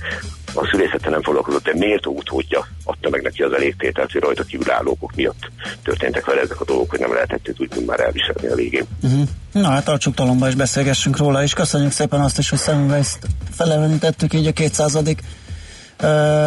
a 0.54 0.68
szülészettel 0.71 1.11
nem 1.11 1.23
foglalkozott, 1.23 1.64
de 1.64 1.73
miért 1.75 2.06
utódja 2.06 2.66
adta 2.85 3.09
meg 3.11 3.23
neki 3.23 3.42
az 3.42 3.52
elégtételt, 3.52 4.12
hogy 4.12 4.21
rajta 4.21 4.42
kívülállókok 4.42 5.14
miatt 5.14 5.50
történtek 5.83 6.26
vele 6.26 6.40
ezek 6.40 6.61
a 6.61 6.64
dolgok, 6.64 6.90
hogy 6.90 7.00
nem 7.00 7.12
lehetett 7.12 7.49
őt 7.49 7.61
úgy 7.61 7.85
már 7.87 8.00
elviselni 8.00 8.47
a 8.47 8.54
végén. 8.54 8.87
Uh-huh. 9.02 9.28
Na 9.52 9.68
hát 9.68 9.85
tartsuk 9.85 10.14
talomba 10.14 10.49
és 10.49 10.54
beszélgessünk 10.54 11.16
róla, 11.16 11.42
és 11.42 11.52
köszönjük 11.52 11.92
szépen 11.92 12.21
azt 12.21 12.38
is, 12.38 12.50
hogy 12.50 12.59
szemünkbe 12.59 12.97
ezt 12.97 13.26
felelevenítettük 13.50 14.35
így 14.35 14.47
a 14.47 14.52
200 14.52 14.94
Uh, 14.94 15.11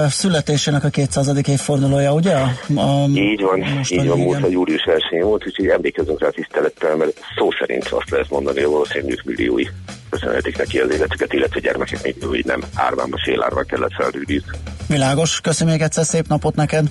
születésének 0.10 0.84
a 0.84 0.90
200. 0.90 1.48
évfordulója, 1.48 2.14
ugye? 2.14 2.34
A, 2.34 3.06
így 3.14 3.42
van, 3.42 3.64
így 3.90 4.08
van, 4.08 4.20
múlt 4.20 4.44
a 4.44 4.48
július 4.48 4.84
1 5.12 5.22
volt, 5.22 5.46
úgyhogy 5.46 5.68
emlékezünk 5.68 6.20
rá 6.20 6.30
tisztelettel, 6.30 6.96
mert 6.96 7.20
szó 7.38 7.50
szerint 7.60 7.88
azt 7.88 8.10
lehet 8.10 8.30
mondani, 8.30 8.60
hogy 8.62 8.72
valószínűleg 8.72 9.22
milliói 9.26 9.66
köszönhetik 10.10 10.58
neki 10.58 10.80
az 10.80 10.94
életüket, 10.94 11.34
illetve 11.34 11.60
gyermekek 11.60 12.04
még 12.04 12.44
nem 12.46 12.64
árvánba, 12.74 13.18
félárván 13.24 13.66
kellett 13.66 13.94
felrűdízni. 13.94 14.58
Világos, 14.88 15.42
köszönöm 15.42 15.74
még 15.74 15.82
egyszer, 15.82 16.06
szép 16.06 16.28
napot 16.28 16.56
neked! 16.56 16.88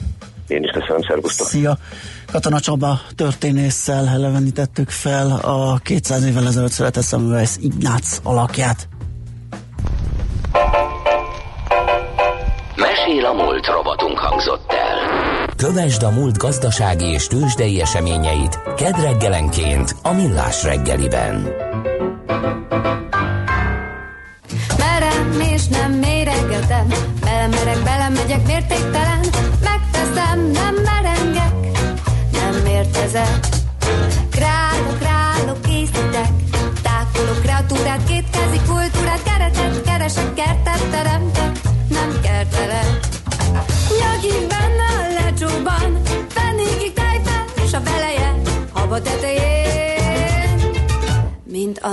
Én 0.49 0.63
is 0.63 0.71
köszönöm, 0.71 1.03
szervusztok! 1.09 1.47
Szia! 1.47 1.79
Katona 2.33 2.61
Csaba 2.61 3.01
történésszel 3.15 4.09
elevenítettük 4.09 4.91
fel 4.91 5.31
a 5.31 5.79
200 5.83 6.25
évvel 6.25 6.47
ezelőtt 6.47 6.71
született 6.71 7.05
Semmelweis 7.05 7.51
Ignác 7.61 8.21
alakját. 8.23 8.89
Mesél 12.77 13.25
a 13.25 13.33
múlt 13.33 13.67
robotunk 13.67 14.19
hangzott 14.19 14.73
el. 14.73 14.97
Kövesd 15.57 16.03
a 16.03 16.11
múlt 16.11 16.39
gazdasági 16.39 17.05
és 17.05 17.27
tőzsdei 17.27 17.81
eseményeit 17.81 18.61
kedd 18.77 19.01
reggelenként 19.01 19.97
a 20.03 20.13
Millás 20.13 20.63
reggeliben. 20.65 21.49
Merem 24.79 25.41
és 25.53 25.67
nem 25.69 25.93
méregetem, 25.93 26.87
belemerek, 27.25 27.83
belemegyek 27.85 28.47
mértéktelen, 28.47 28.76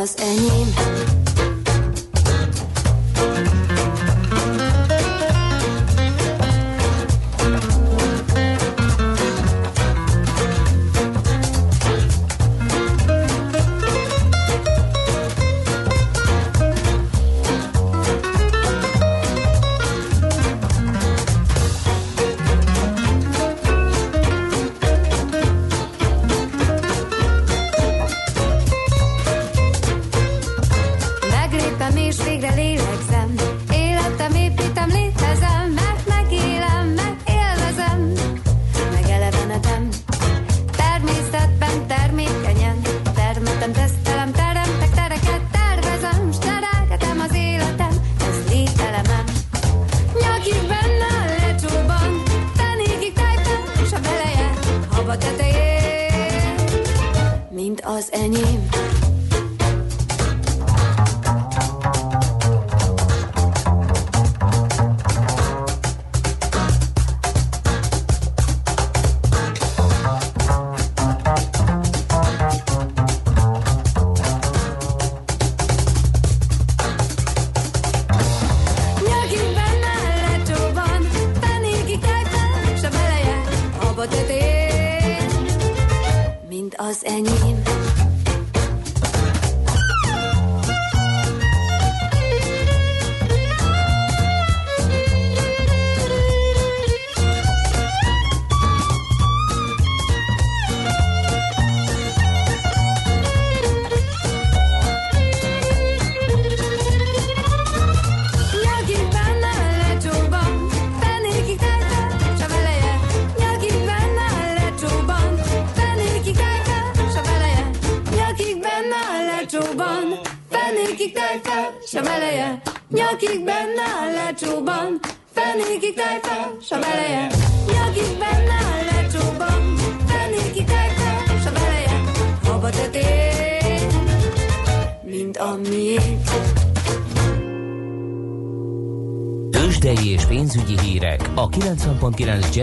az 0.04 0.16
enyém. 0.18 1.23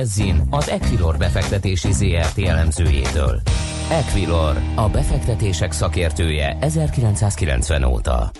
90.9 0.01 0.03
Jazzin 0.03 0.43
az 0.51 0.69
Equilor 0.69 1.17
befektetési 1.17 1.93
ZRT 1.93 2.39
elemzőjétől. 2.39 3.41
Equilor, 3.91 4.57
a 4.75 4.89
befektetések 4.89 5.73
szakértője 5.73 6.57
1990 6.61 7.85
óta. 7.85 8.31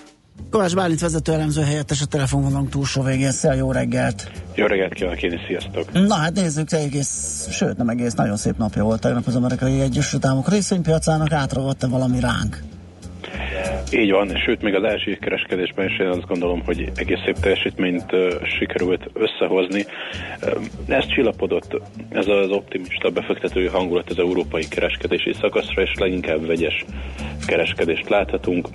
Kovács 0.49 0.75
Bálint 0.75 0.99
vezető 0.99 1.33
elemző 1.33 1.61
helyettes 1.61 2.01
a 2.01 2.05
telefonvonalunk 2.05 2.69
túlsó 2.69 3.01
végén. 3.01 3.31
Szia, 3.31 3.53
jó 3.53 3.71
reggelt! 3.71 4.31
Jó 4.55 4.65
reggelt 4.65 4.93
kívánok 4.93 5.21
én 5.21 5.33
is, 5.33 5.41
sziasztok! 5.47 5.91
Na 5.91 6.15
hát 6.15 6.35
nézzük, 6.35 6.71
egész, 6.71 7.47
sőt 7.51 7.77
nem 7.77 7.89
egész, 7.89 8.13
nagyon 8.13 8.37
szép 8.37 8.57
napja 8.57 8.83
volt 8.83 9.01
tegnap 9.01 9.27
az 9.27 9.35
amerikai 9.35 9.81
Egyesült 9.81 10.25
Államok 10.25 10.49
részvénypiacának, 10.49 11.31
átravott-e 11.31 11.87
valami 11.87 12.19
ránk? 12.19 12.61
Így 13.93 14.11
van, 14.11 14.35
sőt, 14.35 14.61
még 14.61 14.75
az 14.75 14.83
első 14.83 15.17
kereskedésben 15.17 15.85
is 15.85 15.99
én 15.99 16.07
azt 16.07 16.27
gondolom, 16.27 16.61
hogy 16.65 16.91
egész 16.95 17.19
szép 17.25 17.35
teljesítményt 17.35 18.15
sikerült 18.43 19.09
összehozni. 19.13 19.85
Ez 20.87 21.07
csillapodott, 21.07 21.81
ez 22.09 22.27
az 22.27 22.49
optimista 22.49 23.09
befektetői 23.09 23.67
hangulat 23.67 24.09
az 24.09 24.19
európai 24.19 24.67
kereskedési 24.67 25.33
szakaszra, 25.33 25.81
és 25.81 25.93
leginkább 25.93 26.45
vegyes 26.45 26.85
kereskedést 27.45 28.09
láthatunk 28.09 28.67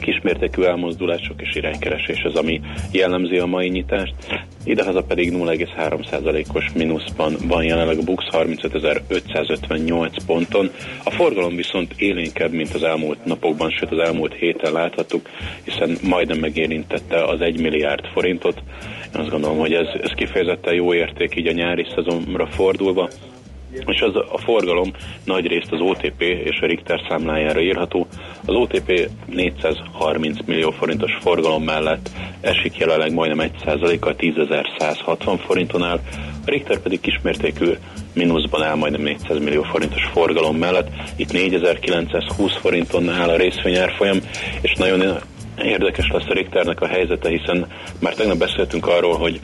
kismértékű 0.00 0.62
elmozdulások 0.62 1.42
és 1.42 1.54
iránykeresés 1.54 2.22
az, 2.22 2.34
ami 2.34 2.60
jellemzi 2.92 3.38
a 3.38 3.46
mai 3.46 3.68
nyitást. 3.68 4.14
Idehaza 4.64 5.02
pedig 5.02 5.32
0,3%-os 5.32 6.72
mínuszban 6.74 7.36
van 7.46 7.64
jelenleg 7.64 7.98
a 7.98 8.02
BUX 8.02 8.24
35.558 8.30 10.16
ponton. 10.26 10.70
A 11.04 11.10
forgalom 11.10 11.56
viszont 11.56 11.94
élénkebb, 11.96 12.52
mint 12.52 12.74
az 12.74 12.82
elmúlt 12.82 13.24
napokban, 13.24 13.70
sőt 13.70 13.90
az 13.90 13.98
elmúlt 13.98 14.34
héten 14.34 14.72
láthattuk, 14.72 15.28
hiszen 15.64 15.96
majdnem 16.02 16.38
megérintette 16.38 17.24
az 17.24 17.40
1 17.40 17.60
milliárd 17.60 18.06
forintot. 18.06 18.62
Én 19.14 19.20
azt 19.20 19.30
gondolom, 19.30 19.58
hogy 19.58 19.72
ez, 19.72 19.86
ez 20.02 20.10
kifejezetten 20.10 20.74
jó 20.74 20.94
érték 20.94 21.36
így 21.36 21.46
a 21.46 21.52
nyári 21.52 21.86
szezonra 21.94 22.46
fordulva 22.46 23.08
és 23.86 24.00
az 24.00 24.16
a 24.16 24.38
forgalom 24.38 24.92
nagy 25.24 25.46
részt 25.46 25.72
az 25.72 25.80
OTP 25.80 26.20
és 26.20 26.60
a 26.60 26.66
Richter 26.66 27.00
számlájára 27.08 27.60
írható. 27.60 28.06
Az 28.44 28.54
OTP 28.54 29.10
430 29.26 30.38
millió 30.46 30.70
forintos 30.70 31.18
forgalom 31.20 31.62
mellett 31.62 32.10
esik 32.40 32.76
jelenleg 32.76 33.12
majdnem 33.12 33.50
1%-kal 33.64 34.14
10.160 34.18 35.40
forinton 35.46 35.82
áll, 35.82 36.00
a 36.46 36.50
Richter 36.50 36.80
pedig 36.80 37.00
kismértékű 37.00 37.72
mínuszban 38.14 38.62
áll 38.62 38.74
majdnem 38.74 39.02
400 39.02 39.38
millió 39.38 39.62
forintos 39.62 40.04
forgalom 40.12 40.56
mellett. 40.56 40.88
Itt 41.16 41.32
4920 41.32 42.56
forinton 42.56 43.08
áll 43.08 43.28
a 43.28 43.36
részvényárfolyam, 43.36 44.18
és 44.60 44.74
nagyon 44.74 45.18
érdekes 45.62 46.08
lesz 46.12 46.28
a 46.28 46.32
Richternek 46.32 46.80
a 46.80 46.86
helyzete, 46.86 47.28
hiszen 47.28 47.66
már 48.00 48.14
tegnap 48.14 48.38
beszéltünk 48.38 48.86
arról, 48.86 49.16
hogy 49.16 49.40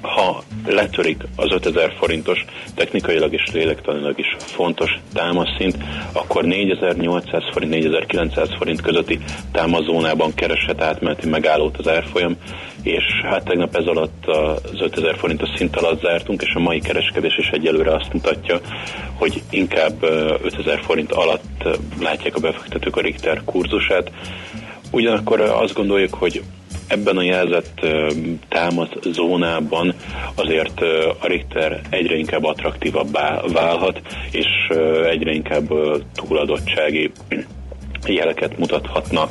ha 0.00 0.42
letörik 0.66 1.22
az 1.36 1.52
5000 1.52 1.92
forintos, 1.98 2.44
technikailag 2.74 3.32
és 3.32 3.42
lélektanilag 3.52 4.18
is 4.18 4.36
fontos 4.38 4.98
támaszszint, 5.12 5.76
akkor 6.12 6.44
4800 6.44 7.42
forint, 7.52 7.72
4900 7.72 8.48
forint 8.56 8.80
közötti 8.80 9.18
támaszónában 9.52 10.34
kereshet 10.34 10.80
átmeneti 10.80 11.28
megállót 11.28 11.76
az 11.76 11.88
árfolyam, 11.88 12.36
és 12.82 13.04
hát 13.22 13.44
tegnap 13.44 13.76
ez 13.76 13.86
alatt 13.86 14.26
az 14.26 14.80
5000 14.80 15.16
forintos 15.16 15.48
szint 15.56 15.76
alatt 15.76 16.00
zártunk, 16.00 16.42
és 16.42 16.54
a 16.54 16.60
mai 16.60 16.80
kereskedés 16.80 17.36
is 17.36 17.48
egyelőre 17.48 17.94
azt 17.94 18.12
mutatja, 18.12 18.60
hogy 19.14 19.42
inkább 19.50 20.02
5000 20.42 20.80
forint 20.82 21.12
alatt 21.12 21.68
látják 22.00 22.36
a 22.36 22.40
befektetők 22.40 22.96
a 22.96 23.00
Richter 23.00 23.42
kurzusát. 23.44 24.10
Ugyanakkor 24.90 25.40
azt 25.40 25.74
gondoljuk, 25.74 26.14
hogy 26.14 26.42
ebben 26.88 27.16
a 27.16 27.22
jelzett 27.22 27.86
támad 28.48 28.98
zónában 29.12 29.94
azért 30.34 30.80
a 31.20 31.26
Richter 31.26 31.80
egyre 31.90 32.16
inkább 32.16 32.44
attraktívabbá 32.44 33.40
válhat, 33.52 34.00
és 34.30 34.76
egyre 35.04 35.32
inkább 35.32 35.68
túladottsági 36.14 37.10
jeleket 38.06 38.58
mutathatna 38.58 39.28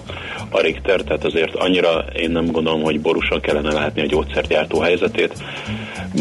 a 0.50 0.62
Richter, 0.62 1.02
tehát 1.02 1.24
azért 1.24 1.56
annyira 1.56 2.06
én 2.15 2.32
nem 2.32 2.52
gondolom, 2.52 2.82
hogy 2.82 3.02
borúsan 3.02 3.41
kellene 3.41 3.74
látni 3.74 4.02
a 4.02 4.06
gyógyszergyártó 4.06 4.80
helyzetét. 4.80 5.44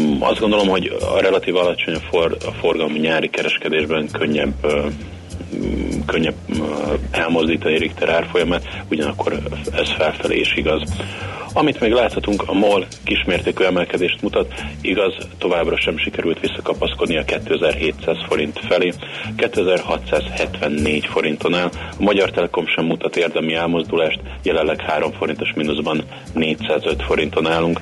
Mm, 0.01 0.21
azt 0.21 0.39
gondolom, 0.39 0.67
hogy 0.67 0.97
a 1.15 1.19
relatív 1.19 1.55
alacsony 1.55 1.93
a, 1.93 1.99
for, 1.99 2.37
a 2.45 2.51
forgalmi 2.51 2.99
nyári 2.99 3.29
kereskedésben 3.29 4.09
könnyebb 4.11 4.53
könnyebb 6.05 6.35
elmozdítani 7.11 7.77
Richter 7.77 8.09
árfolyamát, 8.09 8.83
ugyanakkor 8.89 9.33
ez 9.73 9.91
felfelé 9.91 10.39
is 10.39 10.55
igaz. 10.55 10.81
Amit 11.57 11.79
még 11.79 11.91
láthatunk, 11.91 12.43
a 12.45 12.53
MOL 12.53 12.85
kismértékű 13.03 13.63
emelkedést 13.63 14.21
mutat, 14.21 14.53
igaz, 14.81 15.13
továbbra 15.37 15.77
sem 15.77 15.97
sikerült 15.97 16.39
visszakapaszkodni 16.39 17.17
a 17.17 17.23
2700 17.23 18.17
forint 18.27 18.59
felé, 18.67 18.93
2674 19.35 21.05
forinton 21.05 21.53
áll, 21.53 21.69
a 21.73 22.03
Magyar 22.03 22.31
Telekom 22.31 22.67
sem 22.67 22.85
mutat 22.85 23.15
érdemi 23.15 23.53
elmozdulást, 23.53 24.19
jelenleg 24.43 24.81
3 24.81 25.11
forintos 25.11 25.53
mínuszban 25.55 26.03
405 26.33 27.03
forinton 27.03 27.47
állunk. 27.47 27.79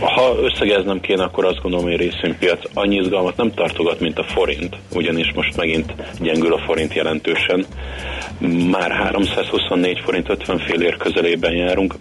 Ha 0.00 0.36
összegeznem 0.42 1.00
kéne, 1.00 1.22
akkor 1.22 1.44
azt 1.44 1.60
gondolom, 1.60 1.84
hogy 1.84 1.94
a 1.94 1.98
részvénypiac 1.98 2.62
annyi 2.74 2.96
izgalmat 2.96 3.36
nem 3.36 3.54
tartogat, 3.54 4.00
mint 4.00 4.18
a 4.18 4.24
forint, 4.24 4.76
ugyanis 4.94 5.32
most 5.32 5.56
megint 5.56 5.94
gyengül 6.20 6.52
a 6.52 6.58
forint 6.58 6.94
jelentősen. 6.94 7.66
Már 8.70 8.90
324 8.90 10.00
forint 10.00 10.28
50 10.28 10.58
fél 10.58 10.80
ér 10.80 10.96
közelében 10.96 11.52
járunk, 11.52 11.94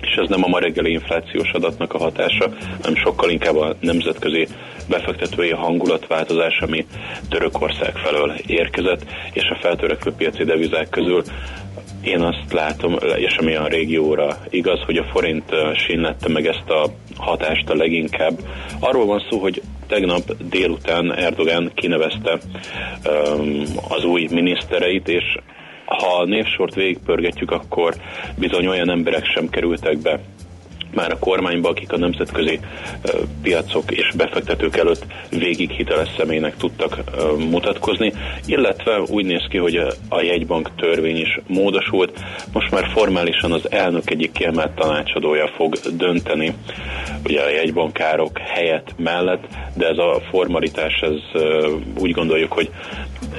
és 0.00 0.20
ez 0.22 0.28
nem 0.28 0.44
a 0.44 0.48
ma 0.48 0.58
reggeli 0.58 0.92
inflációs 0.92 1.50
adatnak 1.50 1.94
a 1.94 1.98
hatása, 1.98 2.52
hanem 2.82 2.96
sokkal 2.96 3.30
inkább 3.30 3.56
a 3.56 3.76
nemzetközi 3.80 4.48
befektetői 4.88 5.50
hangulatváltozás, 5.50 6.58
ami 6.60 6.86
Törökország 7.28 7.96
felől 7.96 8.34
érkezett, 8.46 9.04
és 9.32 9.44
a 9.48 9.58
feltörekvő 9.60 10.12
piaci 10.12 10.44
devizák 10.44 10.88
közül 10.88 11.22
én 12.04 12.20
azt 12.20 12.52
látom, 12.52 12.96
és 13.16 13.36
ami 13.36 13.54
a 13.54 13.66
régióra 13.66 14.36
igaz, 14.50 14.80
hogy 14.86 14.96
a 14.96 15.04
forint 15.04 15.52
sínlette 15.74 16.28
meg 16.28 16.46
ezt 16.46 16.70
a 16.70 16.90
hatást 17.16 17.70
a 17.70 17.74
leginkább. 17.74 18.38
Arról 18.80 19.06
van 19.06 19.22
szó, 19.30 19.38
hogy 19.38 19.62
tegnap 19.86 20.22
délután 20.48 21.14
Erdogan 21.14 21.70
kinevezte 21.74 22.38
um, 23.06 23.62
az 23.88 24.04
új 24.04 24.28
minisztereit, 24.30 25.08
és 25.08 25.38
ha 25.84 26.16
a 26.20 26.24
névsort 26.24 26.74
végigpörgetjük, 26.74 27.50
akkor 27.50 27.94
bizony 28.38 28.66
olyan 28.66 28.90
emberek 28.90 29.24
sem 29.24 29.48
kerültek 29.48 29.98
be 29.98 30.20
már 30.94 31.12
a 31.12 31.18
kormányba, 31.18 31.68
akik 31.68 31.92
a 31.92 31.98
nemzetközi 31.98 32.60
piacok 33.42 33.90
és 33.90 34.12
befektetők 34.16 34.76
előtt 34.76 35.06
végig 35.30 35.70
hiteles 35.70 36.08
személynek 36.16 36.56
tudtak 36.56 36.98
mutatkozni, 37.50 38.12
illetve 38.46 39.00
úgy 39.00 39.24
néz 39.24 39.46
ki, 39.48 39.58
hogy 39.58 39.76
a 40.08 40.20
jegybank 40.22 40.70
törvény 40.76 41.16
is 41.16 41.40
módosult. 41.46 42.20
Most 42.52 42.70
már 42.70 42.88
formálisan 42.92 43.52
az 43.52 43.70
elnök 43.70 44.10
egyik 44.10 44.32
kiemelt 44.32 44.74
tanácsadója 44.74 45.48
fog 45.48 45.74
dönteni 45.96 46.54
ugye 47.24 47.42
a 47.42 47.50
jegybankárok 47.50 48.38
helyett 48.38 48.94
mellett, 48.96 49.44
de 49.76 49.86
ez 49.86 49.98
a 49.98 50.20
formalitás, 50.30 51.00
ez 51.00 51.42
úgy 51.98 52.10
gondoljuk, 52.10 52.52
hogy 52.52 52.70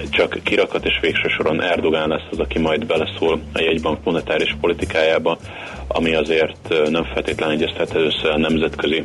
csak 0.09 0.39
kirakat 0.43 0.85
és 0.85 0.99
végső 1.01 1.27
soron 1.27 1.61
Erdogán 1.61 2.07
lesz 2.07 2.27
az, 2.31 2.39
aki 2.39 2.59
majd 2.59 2.85
beleszól 2.85 3.41
a 3.53 3.61
jegybank 3.61 4.03
monetáris 4.03 4.55
politikájába, 4.61 5.37
ami 5.87 6.13
azért 6.15 6.89
nem 6.89 7.03
feltétlenül 7.03 7.55
egyeztethető 7.55 8.05
össze 8.05 8.29
a 8.29 8.37
nemzetközi 8.37 9.03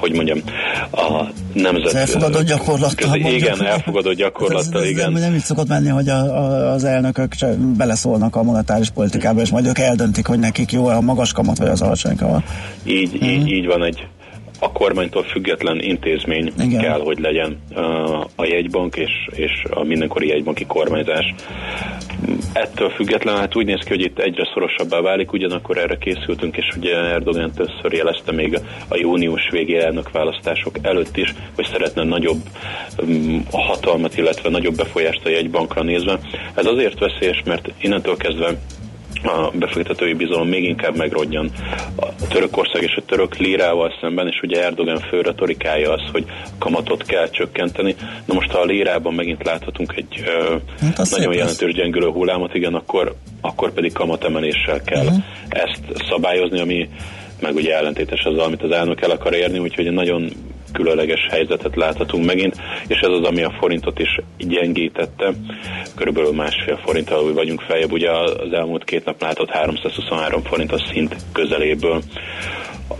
hogy 0.00 0.12
mondjam, 0.12 0.38
a 0.90 1.24
nemzet... 1.52 1.86
Az 1.86 1.94
elfogadott 1.94 2.46
gyakorlattal. 2.46 3.12
Közi, 3.12 3.34
igen, 3.34 3.66
elfogadott 3.66 4.14
gyakorlattal, 4.14 4.80
ez, 4.80 4.86
ez, 4.86 4.90
igen. 4.90 5.12
Nem, 5.12 5.22
nem 5.22 5.34
így 5.34 5.40
szokott 5.40 5.68
menni, 5.68 5.88
hogy 5.88 6.08
a, 6.08 6.18
a, 6.18 6.72
az 6.72 6.84
elnökök 6.84 7.32
beleszólnak 7.76 8.36
a 8.36 8.42
monetáris 8.42 8.90
politikába, 8.90 9.40
és 9.40 9.50
majd 9.50 9.66
ők 9.66 9.78
eldöntik, 9.78 10.26
hogy 10.26 10.38
nekik 10.38 10.72
jó 10.72 10.86
a 10.86 11.00
magas 11.00 11.32
kamat, 11.32 11.58
vagy 11.58 11.68
az 11.68 11.82
alacsony 11.82 12.16
kamat. 12.16 12.42
Így, 12.84 13.24
mm. 13.24 13.28
így, 13.28 13.50
így 13.50 13.66
van 13.66 13.84
egy 13.84 14.06
a 14.58 14.72
kormánytól 14.72 15.22
független 15.22 15.80
intézmény 15.80 16.52
Igen. 16.58 16.80
kell, 16.80 17.00
hogy 17.00 17.18
legyen 17.18 17.58
a 18.34 18.44
jegybank 18.44 18.96
és, 18.96 19.28
és 19.30 19.64
a 19.70 19.84
mindenkori 19.84 20.28
jegybanki 20.28 20.64
kormányzás. 20.66 21.34
Ettől 22.52 22.90
függetlenül 22.90 23.40
hát 23.40 23.56
úgy 23.56 23.66
néz 23.66 23.80
ki, 23.80 23.88
hogy 23.88 24.00
itt 24.00 24.18
egyre 24.18 24.50
szorosabbá 24.54 25.00
válik, 25.00 25.32
ugyanakkor 25.32 25.78
erre 25.78 25.98
készültünk, 25.98 26.56
és 26.56 26.76
ugye 26.76 26.94
Erdogan 26.94 27.50
többször 27.50 27.92
jelezte 27.92 28.32
még 28.32 28.60
a 28.88 28.96
június 28.96 29.48
végi 29.50 29.76
elnökválasztások 29.76 30.76
előtt 30.82 31.16
is, 31.16 31.34
hogy 31.54 31.66
szeretne 31.72 32.02
nagyobb 32.02 32.40
a 33.50 33.60
hatalmat, 33.60 34.16
illetve 34.16 34.50
nagyobb 34.50 34.76
befolyást 34.76 35.24
a 35.24 35.28
jegybankra 35.28 35.82
nézve. 35.82 36.18
Ez 36.54 36.66
azért 36.66 36.98
veszélyes, 36.98 37.42
mert 37.44 37.72
innentől 37.80 38.16
kezdve 38.16 38.54
a 39.22 39.50
befektetői 39.54 40.14
bizalom 40.14 40.48
még 40.48 40.64
inkább 40.64 40.96
megrodjan 40.96 41.50
a 41.96 42.26
Törökország 42.28 42.82
és 42.82 42.94
a 42.96 43.04
török 43.06 43.36
lírával 43.36 43.92
szemben, 44.00 44.26
és 44.26 44.40
ugye 44.42 44.64
Erdogan 44.64 44.98
fő 44.98 45.20
retorikája 45.20 45.92
az, 45.92 46.02
hogy 46.12 46.24
kamatot 46.58 47.04
kell 47.04 47.30
csökkenteni. 47.30 47.94
Na 48.24 48.34
most 48.34 48.50
ha 48.50 48.58
a 48.58 48.64
lírában 48.64 49.14
megint 49.14 49.44
láthatunk 49.44 49.94
egy 49.96 50.24
hát 50.80 51.10
nagyon 51.10 51.34
jelentős 51.34 51.72
gyengülő 51.74 52.10
hullámot, 52.10 52.54
igen, 52.54 52.74
akkor, 52.74 53.14
akkor 53.40 53.72
pedig 53.72 53.92
kamatemeléssel 53.92 54.82
kell 54.82 55.04
uh-huh. 55.04 55.22
ezt 55.48 55.80
szabályozni, 56.08 56.60
ami 56.60 56.88
meg 57.40 57.54
ugye 57.54 57.76
ellentétes 57.76 58.24
azzal, 58.24 58.44
amit 58.44 58.62
az 58.62 58.70
elnök 58.70 59.02
el 59.02 59.10
akar 59.10 59.34
érni, 59.34 59.58
úgyhogy 59.58 59.92
nagyon 59.92 60.32
különleges 60.72 61.26
helyzetet 61.30 61.76
láthatunk 61.76 62.24
megint, 62.24 62.56
és 62.86 62.98
ez 62.98 63.10
az, 63.10 63.26
ami 63.26 63.42
a 63.42 63.56
forintot 63.60 63.98
is 63.98 64.20
gyengítette. 64.38 65.32
Körülbelül 65.94 66.32
másfél 66.32 66.80
forinttal 66.84 67.32
vagyunk 67.32 67.60
feljebb, 67.60 67.92
ugye 67.92 68.10
az 68.10 68.52
elmúlt 68.52 68.84
két 68.84 69.04
nap 69.04 69.22
látott 69.22 69.50
323 69.50 70.42
forint 70.42 70.72
a 70.72 70.84
szint 70.92 71.16
közeléből. 71.32 72.02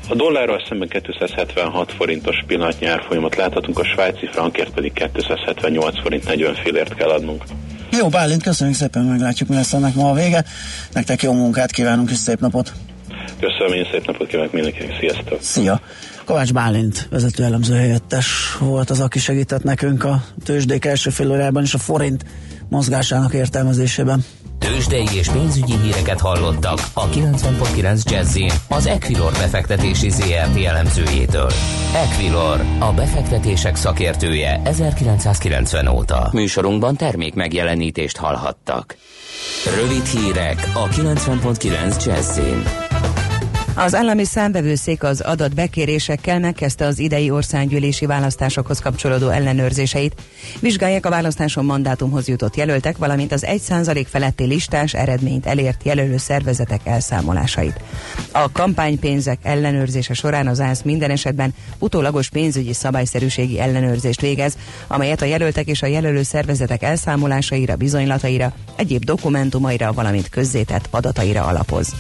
A 0.09 0.14
dollárral 0.14 0.62
szemben 0.68 0.88
276 0.88 1.92
forintos 1.92 2.37
pillanatnyi 2.46 2.87
árfolyamat 2.87 3.37
láthatunk, 3.37 3.79
a 3.79 3.85
svájci 3.85 4.26
frankért 4.26 4.74
pedig 4.74 4.92
278 4.92 6.00
forint 6.00 6.24
40 6.24 6.55
félért 6.55 6.94
kell 6.94 7.09
adnunk. 7.09 7.42
Jó, 7.90 8.09
Bálint, 8.09 8.42
köszönjük 8.42 8.76
szépen, 8.76 9.05
meglátjuk, 9.05 9.48
mi 9.48 9.55
lesz 9.55 9.72
ennek 9.72 9.94
ma 9.94 10.11
a 10.11 10.14
vége. 10.14 10.44
Nektek 10.92 11.22
jó 11.22 11.33
munkát 11.33 11.70
kívánunk, 11.70 12.11
és 12.11 12.16
szép 12.16 12.40
napot! 12.40 12.72
Köszönöm, 13.40 13.72
én 13.72 13.88
szép 13.92 14.07
napot 14.07 14.26
kívánok 14.26 14.52
mindenkinek, 14.52 14.96
sziasztok! 15.00 15.40
Szia! 15.40 15.81
Kovács 16.27 16.53
Bálint 16.53 17.07
vezető 17.11 17.45
elemző 17.45 17.75
helyettes 17.75 18.57
volt 18.61 18.91
az, 18.91 19.01
aki 19.01 19.19
segített 19.19 19.62
nekünk 19.62 20.05
a 20.05 20.25
tőzsdék 20.45 20.85
első 20.85 21.11
fél 21.11 21.53
és 21.62 21.75
a 21.75 21.79
forint 21.79 22.25
mozgásának 22.69 23.35
értelmezésében. 23.35 24.25
Tőzsdei 24.59 25.07
és 25.15 25.29
pénzügyi 25.29 25.77
híreket 25.83 26.21
hallottak 26.21 26.79
a 26.93 27.09
90.9 27.09 28.11
jazz 28.11 28.39
az 28.69 28.87
Equilor 28.87 29.33
befektetési 29.33 30.11
ZRT 30.11 30.65
elemzőjétől. 30.65 31.51
Equilor, 31.95 32.61
a 32.79 32.93
befektetések 32.93 33.77
szakértője 33.77 34.61
1990 34.65 35.87
óta. 35.87 36.29
Műsorunkban 36.33 36.97
termék 36.97 37.35
megjelenítést 37.35 38.17
hallhattak. 38.17 38.97
Rövid 39.81 40.05
hírek 40.05 40.71
a 40.75 40.89
90.9 40.89 42.05
jazz 42.05 42.39
az 43.77 43.95
állami 43.95 44.25
számbevőszék 44.25 45.03
az 45.03 45.21
adatbekérésekkel 45.21 46.39
megkezdte 46.39 46.87
az 46.87 46.99
idei 46.99 47.31
országgyűlési 47.31 48.07
választásokhoz 48.07 48.79
kapcsolódó 48.79 49.29
ellenőrzéseit. 49.29 50.15
Vizsgálják 50.61 51.07
a 51.07 51.11
választáson 51.11 51.65
mandátumhoz 51.65 52.29
jutott 52.29 52.57
jelöltek, 52.57 52.97
valamint 52.97 53.33
az 53.33 53.45
1% 53.47 54.07
feletti 54.09 54.45
listás 54.45 54.95
eredményt 54.95 55.47
elért 55.47 55.85
jelölő 55.85 56.17
szervezetek 56.17 56.81
elszámolásait. 56.85 57.81
A 58.33 58.53
kampánypénzek 58.53 59.39
ellenőrzése 59.43 60.15
során 60.15 60.47
az 60.47 60.61
ÁSZ 60.61 60.83
minden 60.83 61.11
esetben 61.11 61.55
utólagos 61.79 62.29
pénzügyi 62.29 62.73
szabályszerűségi 62.73 63.61
ellenőrzést 63.61 64.21
végez, 64.21 64.57
amelyet 64.87 65.23
a 65.23 65.25
jelöltek 65.25 65.67
és 65.67 65.83
a 65.83 65.87
jelölő 65.87 66.23
szervezetek 66.23 66.83
elszámolásaira, 66.83 67.77
bizonylataira, 67.77 68.53
egyéb 68.77 69.05
dokumentumaira, 69.05 69.93
valamint 69.93 70.29
közzétett 70.29 70.89
adataira 70.91 71.45
alapoz. 71.45 71.95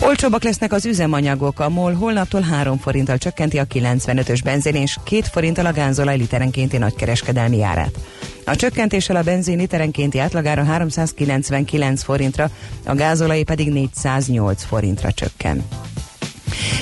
Olcsóbbak 0.00 0.42
lesznek 0.42 0.72
az 0.72 0.86
üzemanyagok, 0.86 1.60
a 1.60 1.68
MOL 1.68 1.94
holnaptól 1.94 2.40
3 2.40 2.78
forinttal 2.78 3.18
csökkenti 3.18 3.58
a 3.58 3.66
95-ös 3.66 4.40
benzin 4.44 4.74
és 4.74 4.96
2 5.04 5.22
forinttal 5.32 5.66
a 5.66 5.72
gázolaj 5.72 6.16
literenkénti 6.16 6.78
nagykereskedelmi 6.78 7.62
árát. 7.62 7.98
A 8.44 8.56
csökkentéssel 8.56 9.16
a 9.16 9.22
benzin 9.22 9.58
literenkénti 9.58 10.18
átlagára 10.18 10.64
399 10.64 12.02
forintra, 12.02 12.50
a 12.84 12.94
gázolaj 12.94 13.42
pedig 13.42 13.72
408 13.72 14.64
forintra 14.64 15.12
csökken. 15.12 15.64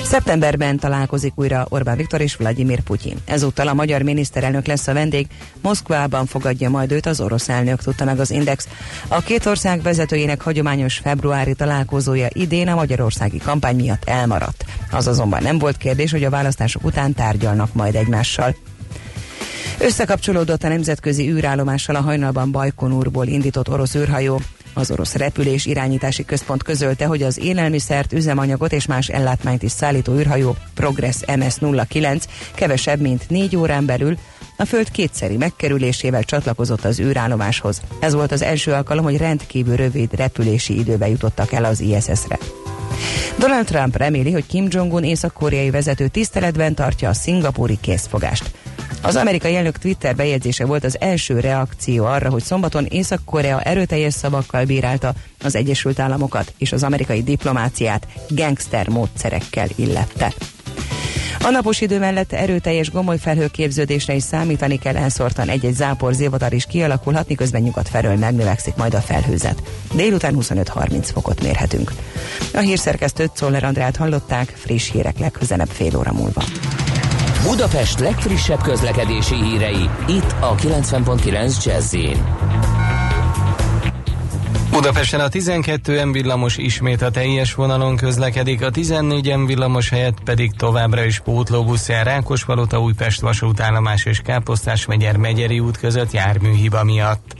Szeptemberben 0.09 0.77
találkozik 0.77 1.33
újra 1.35 1.65
Orbán 1.69 1.97
Viktor 1.97 2.21
és 2.21 2.35
Vladimir 2.35 2.81
Putyin. 2.81 3.17
Ezúttal 3.25 3.67
a 3.67 3.73
magyar 3.73 4.01
miniszterelnök 4.01 4.65
lesz 4.65 4.87
a 4.87 4.93
vendég, 4.93 5.27
Moszkvában 5.61 6.25
fogadja 6.25 6.69
majd 6.69 6.91
őt 6.91 7.05
az 7.05 7.21
orosz 7.21 7.49
elnök, 7.49 7.81
tudta 7.81 8.05
meg 8.05 8.19
az 8.19 8.31
Index. 8.31 8.67
A 9.07 9.21
két 9.21 9.45
ország 9.45 9.81
vezetőjének 9.81 10.41
hagyományos 10.41 10.97
februári 10.97 11.53
találkozója 11.53 12.27
idén 12.33 12.67
a 12.67 12.75
magyarországi 12.75 13.37
kampány 13.37 13.75
miatt 13.75 14.03
elmaradt. 14.05 14.65
Az 14.91 15.07
azonban 15.07 15.43
nem 15.43 15.57
volt 15.57 15.77
kérdés, 15.77 16.11
hogy 16.11 16.23
a 16.23 16.29
választások 16.29 16.83
után 16.83 17.13
tárgyalnak 17.13 17.73
majd 17.73 17.95
egymással. 17.95 18.55
Összekapcsolódott 19.79 20.63
a 20.63 20.67
nemzetközi 20.67 21.29
űrállomással 21.29 21.95
a 21.95 22.01
hajnalban 22.01 22.51
Bajkonúrból 22.51 23.27
indított 23.27 23.69
orosz 23.69 23.95
űrhajó. 23.95 24.41
Az 24.79 24.91
orosz 24.91 25.15
repülés 25.15 25.65
irányítási 25.65 26.25
központ 26.25 26.63
közölte, 26.63 27.05
hogy 27.05 27.23
az 27.23 27.37
élelmiszert, 27.37 28.13
üzemanyagot 28.13 28.73
és 28.73 28.85
más 28.85 29.07
ellátmányt 29.07 29.63
is 29.63 29.71
szállító 29.71 30.13
űrhajó 30.13 30.55
Progress 30.73 31.15
MS-09 31.25 32.23
kevesebb, 32.55 32.99
mint 32.99 33.29
négy 33.29 33.55
órán 33.55 33.85
belül 33.85 34.17
a 34.57 34.65
Föld 34.65 34.91
kétszeri 34.91 35.37
megkerülésével 35.37 36.23
csatlakozott 36.23 36.85
az 36.85 36.99
űrállomáshoz. 36.99 37.81
Ez 37.99 38.13
volt 38.13 38.31
az 38.31 38.41
első 38.41 38.71
alkalom, 38.71 39.03
hogy 39.03 39.17
rendkívül 39.17 39.75
rövid 39.75 40.15
repülési 40.15 40.77
időbe 40.79 41.07
jutottak 41.09 41.51
el 41.51 41.65
az 41.65 41.79
ISS-re. 41.79 42.37
Donald 43.37 43.65
Trump 43.65 43.97
reméli, 43.97 44.31
hogy 44.31 44.45
Kim 44.45 44.67
Jong-un 44.69 45.03
észak-koreai 45.03 45.69
vezető 45.69 46.07
tiszteletben 46.07 46.75
tartja 46.75 47.09
a 47.09 47.13
szingapúri 47.13 47.77
készfogást. 47.81 48.51
Az 49.01 49.15
amerikai 49.15 49.55
elnök 49.55 49.77
Twitter 49.77 50.15
bejegyzése 50.15 50.65
volt 50.65 50.83
az 50.83 50.97
első 50.99 51.39
reakció 51.39 52.05
arra, 52.05 52.29
hogy 52.29 52.43
szombaton 52.43 52.85
Észak-Korea 52.85 53.61
erőteljes 53.61 54.13
szavakkal 54.13 54.65
bírálta 54.65 55.13
az 55.43 55.55
Egyesült 55.55 55.99
Államokat 55.99 56.53
és 56.57 56.71
az 56.71 56.83
amerikai 56.83 57.23
diplomáciát 57.23 58.07
gangster 58.29 58.87
módszerekkel 58.87 59.67
illette. 59.75 60.33
A 61.43 61.49
napos 61.49 61.81
idő 61.81 61.99
mellett 61.99 62.33
erőteljes 62.33 62.91
gomoly 62.91 63.17
felhőképződésre 63.17 64.13
is 64.13 64.23
számítani 64.23 64.79
kell, 64.79 64.95
elszórtan 64.95 65.49
egy-egy 65.49 65.73
zápor 65.73 66.13
zévatar 66.13 66.53
is 66.53 66.65
kialakulhat, 66.65 67.27
miközben 67.27 67.61
nyugat 67.61 67.89
felől 67.89 68.15
megnövekszik 68.15 68.75
majd 68.75 68.93
a 68.93 69.01
felhőzet. 69.01 69.61
Délután 69.93 70.35
25-30 70.39 71.09
fokot 71.13 71.43
mérhetünk. 71.43 71.91
A 72.53 72.59
hírszerkesztőt 72.59 73.31
Czoller 73.33 73.63
Andrát 73.63 73.95
hallották, 73.95 74.53
friss 74.55 74.91
hírek 74.91 75.19
legközelebb 75.19 75.69
fél 75.69 75.97
óra 75.97 76.13
múlva. 76.13 76.43
Budapest 77.43 77.99
legfrissebb 77.99 78.61
közlekedési 78.61 79.35
hírei, 79.35 79.89
itt 80.07 80.35
a 80.39 80.55
90.9 80.55 81.63
jazz 81.63 81.95
Budapesten 84.71 85.19
a 85.19 85.27
12 85.27 86.05
M 86.05 86.11
villamos 86.11 86.57
ismét 86.57 87.01
a 87.01 87.11
teljes 87.11 87.53
vonalon 87.53 87.95
közlekedik, 87.95 88.61
a 88.61 88.69
14 88.69 89.35
M 89.37 89.45
villamos 89.45 89.89
helyett 89.89 90.23
pedig 90.23 90.51
továbbra 90.51 91.03
is 91.03 91.19
pótlóbusz 91.19 91.89
jár 91.89 92.05
Rákospalota, 92.05 92.79
Újpest 92.79 93.21
vasútállomás 93.21 94.05
és 94.05 94.19
Káposztás 94.19 94.85
megyer 94.85 95.17
Megyeri 95.17 95.59
út 95.59 95.77
között 95.77 96.11
járműhiba 96.11 96.83
miatt. 96.83 97.35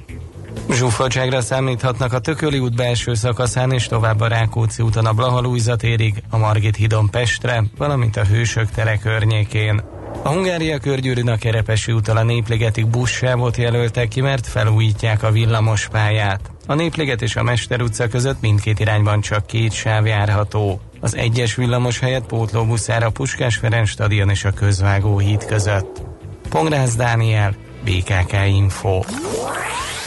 Zsúfoltságra 0.72 1.42
számíthatnak 1.42 2.14
a 2.14 2.20
Tököli 2.20 2.60
út 2.60 2.76
belső 2.76 3.14
szakaszán 3.14 3.72
és 3.72 3.88
tovább 3.88 4.20
a 4.20 4.28
Rákóczi 4.28 4.84
úton 4.84 5.06
a 5.06 5.14
Blahalújza 5.14 5.76
térig, 5.76 6.24
a 6.30 6.38
Margit 6.38 6.76
hídon 6.76 7.10
Pestre, 7.10 7.64
valamint 7.78 8.18
a 8.18 8.26
Hősök 8.26 8.70
tere 8.72 8.98
környékén. 8.98 9.82
A 10.24 10.30
Hungária 10.30 10.78
körgyűrűn 10.78 11.30
a 11.30 11.38
Kerepesi 11.38 11.92
úton 11.92 12.18
a 12.18 12.24
Népligetig 12.24 12.88
buszsávot 12.88 13.58
jelöltek 13.58 14.08
ki, 14.08 14.22
mert 14.22 14.48
felújítják 14.48 15.24
a 15.24 15.32
villamos 15.32 15.88
pályát. 15.88 16.52
A 16.68 16.74
Népliget 16.74 17.22
és 17.22 17.36
a 17.36 17.44
Mester 17.44 17.82
utca 17.82 18.08
között 18.08 18.42
mindkét 18.42 18.80
irányban 18.80 19.22
csak 19.22 19.46
két 19.46 19.72
sáv 19.72 20.06
járható. 20.06 20.82
Az 21.00 21.16
egyes 21.16 21.56
villamos 21.56 22.00
helyett 22.00 22.26
pótlóbuszára 22.26 23.10
Puskás 23.10 23.56
Ferenc 23.56 23.90
stadion 23.90 24.30
és 24.30 24.46
a 24.46 24.52
Közvágó 24.52 25.18
híd 25.18 25.46
között. 25.46 26.02
Pongrász 26.50 26.96
Dániel, 26.96 27.56
BKK 27.84 28.34
Info. 28.48 29.02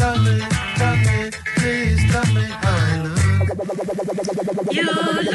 tell 0.00 0.16
please 1.56 2.00
I. 2.10 3.14
You 4.70 4.86
look 4.86 5.26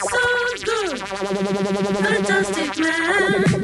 so 0.00 0.24
good, 0.64 0.98
fantastic 2.02 2.78
man. 2.78 3.63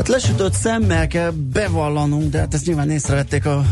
Hát 0.00 0.08
lesütött 0.08 0.52
szemmel 0.52 1.06
kell 1.06 1.30
bevallanunk, 1.30 2.30
de 2.30 2.38
hát 2.38 2.54
ezt 2.54 2.66
nyilván 2.66 2.90
észrevették 2.90 3.46
a, 3.46 3.64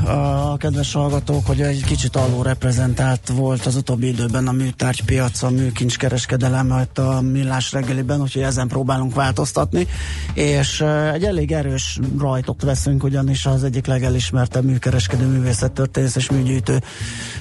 a 0.52 0.56
kedves 0.56 0.92
hallgatók, 0.92 1.46
hogy 1.46 1.60
egy 1.60 1.84
kicsit 1.84 2.16
alul 2.16 2.42
reprezentált 2.42 3.28
volt 3.28 3.66
az 3.66 3.76
utóbbi 3.76 4.06
időben 4.06 4.46
a 4.46 4.52
műtárgypiac, 4.52 5.42
a 5.42 5.50
műkincskereskedelem 5.50 6.66
mert 6.66 6.98
a 6.98 7.20
millás 7.20 7.72
reggeliben, 7.72 8.20
úgyhogy 8.20 8.42
ezen 8.42 8.68
próbálunk 8.68 9.14
változtatni, 9.14 9.86
és 10.34 10.80
egy 11.12 11.24
elég 11.24 11.52
erős 11.52 11.98
rajtot 12.18 12.62
veszünk, 12.62 13.04
ugyanis 13.04 13.46
az 13.46 13.64
egyik 13.64 13.86
legelismertebb 13.86 14.64
műkereskedő 14.64 15.26
művészettörténész 15.26 16.16
és 16.16 16.30
műgyűjtő 16.30 16.80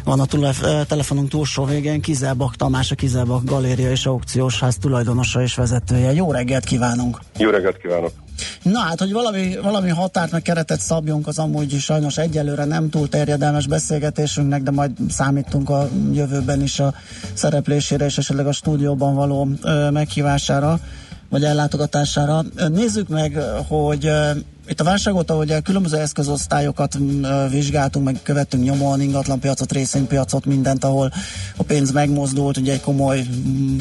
van 0.04 0.20
a 0.20 0.26
túl, 0.26 0.50
telefonunk 0.88 1.30
túlsó 1.30 1.66
végén, 1.66 2.02
Kizelbak 2.02 2.56
Tamás, 2.56 2.92
a 2.92 2.96
Kizelbak 2.96 3.44
Galéria 3.44 3.92
és 3.92 4.06
Aukciós 4.06 4.60
Ház 4.60 4.78
tulajdonosa 4.78 5.42
és 5.42 5.56
vezetője. 5.56 6.14
Jó 6.14 6.32
reggelt 6.32 6.64
kívánunk! 6.64 7.20
Jó 7.38 7.50
reggelt 7.50 7.78
kívánok! 7.78 8.27
Na 8.62 8.80
hát, 8.80 9.00
hogy 9.00 9.12
valami, 9.12 9.58
valami 9.62 9.90
határt 9.90 10.32
meg 10.32 10.42
keretet 10.42 10.80
szabjunk, 10.80 11.28
az 11.28 11.40
amúgy 11.40 11.80
sajnos 11.80 12.18
egyelőre 12.18 12.66
nem 12.66 12.90
túl 12.90 13.10
terjedelmes 13.10 13.68
beszélgetésünknek, 13.68 14.64
de 14.64 14.72
majd 14.72 14.92
számítunk 15.10 15.70
a 15.70 15.90
jövőben 16.12 16.62
is 16.62 16.80
a 16.80 16.94
szereplésére 17.34 18.06
és 18.06 18.18
esetleg 18.18 18.48
a 18.48 18.52
stúdióban 18.52 19.16
való 19.16 19.48
ö, 19.62 19.90
meghívására 19.90 20.80
vagy 21.30 21.44
ellátogatására. 21.44 22.44
Nézzük 22.70 23.08
meg, 23.08 23.38
hogy 23.68 24.10
itt 24.70 24.80
a 24.80 24.84
válság 24.84 25.16
óta 25.16 25.36
ugye 25.36 25.60
különböző 25.60 25.98
eszközosztályokat 25.98 26.98
vizsgáltunk, 27.50 28.06
meg 28.06 28.20
követtünk 28.24 28.64
nyomon, 28.64 29.02
ingatlanpiacot, 29.02 29.72
részvénypiacot, 29.72 30.46
mindent, 30.46 30.84
ahol 30.84 31.12
a 31.58 31.64
pénz 31.64 31.92
megmozdult, 31.92 32.58
ugye 32.58 32.74
egy 32.74 32.82
komoly 32.82 33.26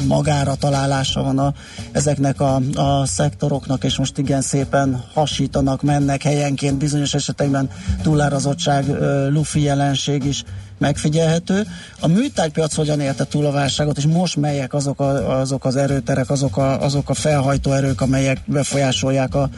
magára 0.07 0.55
találása 0.55 1.23
van 1.23 1.39
a, 1.39 1.53
ezeknek 1.91 2.41
a, 2.41 2.61
a 2.75 3.05
szektoroknak, 3.05 3.83
és 3.83 3.97
most 3.97 4.17
igen 4.17 4.41
szépen 4.41 5.03
hasítanak, 5.13 5.81
mennek 5.81 6.21
helyenként, 6.21 6.77
bizonyos 6.77 7.13
esetekben 7.13 7.69
túlárazottság, 8.01 8.85
lufi 9.29 9.61
jelenség 9.61 10.25
is 10.25 10.43
megfigyelhető. 10.77 11.67
A 11.99 12.07
műtárgypiac 12.07 12.75
hogyan 12.75 12.99
élte 12.99 13.23
túl 13.23 13.45
a 13.45 13.51
válságot, 13.51 13.97
és 13.97 14.05
most 14.05 14.35
melyek 14.35 14.73
azok, 14.73 14.99
a, 14.99 15.39
azok 15.39 15.65
az 15.65 15.75
erőterek, 15.75 16.29
azok 16.29 16.57
a, 16.57 16.81
azok 16.81 17.09
a 17.09 17.13
felhajtó 17.13 17.71
erők, 17.71 18.01
amelyek 18.01 18.39
befolyásolják 18.45 19.35
a 19.35 19.49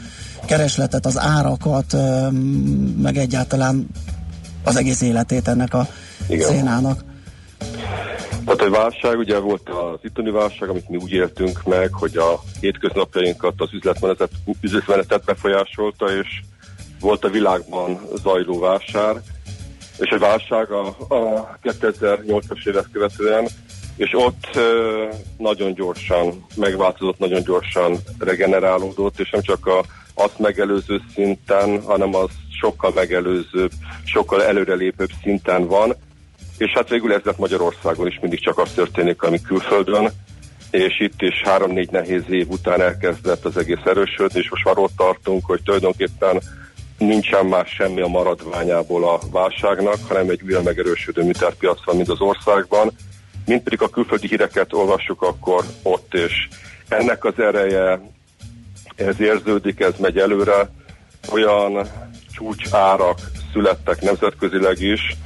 keresletet, 0.46 1.06
az 1.06 1.18
árakat, 1.18 1.96
meg 3.02 3.16
egyáltalán 3.16 3.86
az 4.64 4.76
egész 4.76 5.00
életét 5.00 5.48
ennek 5.48 5.74
a 5.74 5.86
Igen. 6.28 6.48
szénának. 6.48 7.04
Tehát 8.44 8.60
a 8.60 8.70
válság, 8.70 9.18
ugye 9.18 9.38
volt 9.38 9.68
az 9.68 9.98
itteni 10.02 10.30
válság, 10.30 10.68
amit 10.68 10.88
mi 10.88 10.96
úgy 10.96 11.12
éltünk 11.12 11.62
meg, 11.64 11.92
hogy 11.92 12.16
a 12.16 12.40
hétköznapjainkat 12.60 13.54
az 13.56 13.68
üzletmenetet, 13.72 14.30
üzletmenetet 14.60 15.24
befolyásolta, 15.24 16.16
és 16.16 16.42
volt 17.00 17.24
a 17.24 17.28
világban 17.28 18.00
zajló 18.22 18.58
vásár, 18.58 19.22
és 20.00 20.08
egy 20.10 20.18
válság 20.18 20.70
a, 20.70 20.86
a 21.08 21.58
2008-as 21.62 22.66
évet 22.66 22.88
követően, 22.92 23.48
és 23.96 24.10
ott 24.14 24.58
nagyon 25.38 25.74
gyorsan 25.74 26.46
megváltozott, 26.56 27.18
nagyon 27.18 27.42
gyorsan 27.42 27.98
regenerálódott, 28.18 29.20
és 29.20 29.30
nem 29.30 29.42
csak 29.42 29.66
a, 29.66 29.84
azt 30.14 30.38
megelőző 30.38 31.00
szinten, 31.14 31.82
hanem 31.82 32.14
az 32.14 32.30
sokkal 32.60 32.92
megelőzőbb, 32.94 33.70
sokkal 34.04 34.44
előrelépőbb 34.44 35.10
szinten 35.22 35.66
van, 35.66 35.94
és 36.58 36.72
hát 36.74 36.88
végül 36.88 37.12
ez 37.12 37.22
lett 37.22 37.38
Magyarországon 37.38 38.06
is 38.06 38.18
mindig 38.20 38.40
csak 38.40 38.58
az 38.58 38.70
történik, 38.74 39.22
ami 39.22 39.40
külföldön, 39.40 40.10
és 40.70 41.00
itt 41.00 41.22
is 41.22 41.42
három-négy 41.44 41.90
nehéz 41.90 42.22
év 42.28 42.48
után 42.48 42.80
elkezdett 42.80 43.44
az 43.44 43.56
egész 43.56 43.84
erősödni, 43.84 44.38
és 44.38 44.50
most 44.50 44.64
már 44.64 44.78
ott 44.78 44.96
tartunk, 44.96 45.44
hogy 45.46 45.62
tulajdonképpen 45.62 46.40
nincsen 47.00 47.46
már 47.46 47.66
semmi 47.66 48.00
a 48.00 48.06
maradványából 48.06 49.08
a 49.08 49.18
válságnak, 49.30 49.98
hanem 50.08 50.28
egy 50.28 50.42
újra 50.42 50.62
megerősödő 50.62 51.22
műtárpiac 51.22 51.84
van, 51.84 51.96
mint 51.96 52.08
az 52.08 52.20
országban. 52.20 52.90
Mint 53.46 53.62
pedig 53.62 53.82
a 53.82 53.88
külföldi 53.88 54.26
híreket 54.26 54.72
olvassuk, 54.72 55.22
akkor 55.22 55.64
ott 55.82 56.14
is. 56.14 56.48
Ennek 56.88 57.24
az 57.24 57.38
ereje, 57.38 58.00
ez 58.94 59.20
érződik, 59.20 59.80
ez 59.80 59.92
megy 59.98 60.18
előre. 60.18 60.70
Olyan 61.32 61.88
csúcs 62.34 62.72
árak 62.72 63.18
születtek 63.52 64.00
nemzetközileg 64.00 64.80
is, 64.80 65.16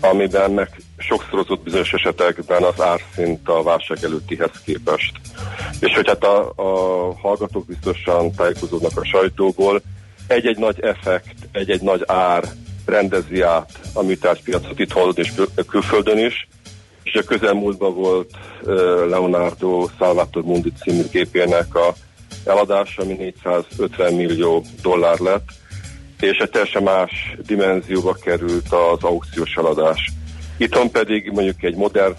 amiben 0.00 0.50
meg 0.50 0.68
sokszorozott 0.98 1.62
bizonyos 1.62 1.92
esetekben 1.92 2.62
az 2.62 2.80
árszint 2.80 3.48
a 3.48 3.62
válság 3.62 3.98
előttihez 4.02 4.62
képest. 4.64 5.20
És 5.80 5.94
hogy 5.94 6.08
hát 6.08 6.24
a, 6.24 6.52
a 6.56 7.12
hallgatók 7.14 7.66
biztosan 7.66 8.32
tájékozódnak 8.34 8.96
a 9.00 9.04
sajtóból, 9.04 9.82
egy-egy 10.26 10.58
nagy 10.58 10.80
effekt, 10.80 11.34
egy-egy 11.52 11.82
nagy 11.82 12.02
ár 12.06 12.44
rendezi 12.86 13.40
át 13.40 13.80
a 13.92 14.02
műtárgypiacot 14.02 14.78
itthon 14.78 15.12
és 15.14 15.32
külföldön 15.68 16.18
is, 16.18 16.48
és 17.02 17.14
a 17.14 17.22
közelmúltban 17.22 17.94
volt 17.94 18.30
Leonardo 19.08 19.86
Salvator 19.98 20.42
Mundi 20.42 20.72
című 20.82 21.02
képének 21.10 21.74
a 21.74 21.94
eladása, 22.44 23.02
ami 23.02 23.14
450 23.14 24.14
millió 24.14 24.64
dollár 24.82 25.18
lett, 25.18 25.48
és 26.20 26.38
egy 26.38 26.50
teljesen 26.50 26.82
más 26.82 27.36
dimenzióba 27.46 28.12
került 28.12 28.72
az 28.72 29.02
aukciós 29.02 29.54
eladás. 29.56 30.12
Itthon 30.56 30.90
pedig 30.90 31.30
mondjuk 31.30 31.62
egy 31.62 31.76
modern 31.76 32.14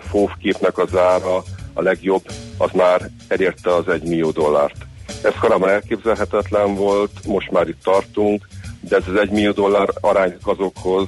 FOV 0.00 0.30
képnek 0.42 0.78
az 0.78 0.96
ára, 0.96 1.42
a 1.72 1.82
legjobb, 1.82 2.22
az 2.58 2.70
már 2.72 3.10
elérte 3.28 3.74
az 3.74 3.88
egy 3.88 4.02
millió 4.02 4.30
dollárt. 4.30 4.76
Ez 5.24 5.34
korábban 5.40 5.68
elképzelhetetlen 5.68 6.74
volt, 6.74 7.10
most 7.26 7.50
már 7.50 7.68
itt 7.68 7.82
tartunk, 7.82 8.48
de 8.80 8.96
ez 8.96 9.08
az 9.08 9.16
egy 9.16 9.30
millió 9.30 9.52
dollár 9.52 9.88
arány 10.00 10.36
azokhoz, 10.42 11.06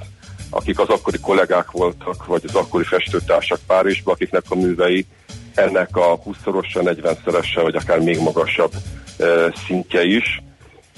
akik 0.51 0.79
az 0.79 0.89
akkori 0.89 1.19
kollégák 1.19 1.71
voltak, 1.71 2.27
vagy 2.27 2.43
az 2.47 2.55
akkori 2.55 2.85
festőtársak 2.85 3.59
Párizsban, 3.67 4.15
akiknek 4.15 4.43
a 4.49 4.55
művei 4.55 5.07
ennek 5.55 5.97
a 5.97 6.19
20-szorosa, 6.19 6.97
40-szerese, 7.03 7.61
vagy 7.63 7.75
akár 7.75 7.99
még 7.99 8.19
magasabb 8.19 8.73
e, 9.19 9.25
szintje 9.67 10.05
is. 10.05 10.43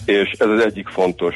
És 0.04 0.30
ez 0.30 0.48
az 0.48 0.64
egyik 0.64 0.88
fontos 0.88 1.34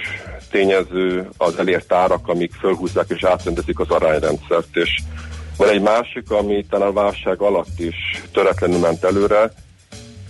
tényező 0.51 1.29
az 1.37 1.59
elért 1.59 1.93
árak, 1.93 2.29
amik 2.29 2.53
fölhúzzák 2.53 3.09
és 3.09 3.25
átrendezik 3.25 3.79
az 3.79 3.89
arányrendszert. 3.89 4.77
És 4.77 5.01
van 5.57 5.69
egy 5.69 5.83
másik, 5.83 6.31
ami 6.31 6.65
talán 6.71 6.89
a 6.89 6.93
válság 6.93 7.41
alatt 7.41 7.79
is 7.79 8.23
töretlenül 8.33 8.79
ment 8.79 9.05
előre, 9.05 9.53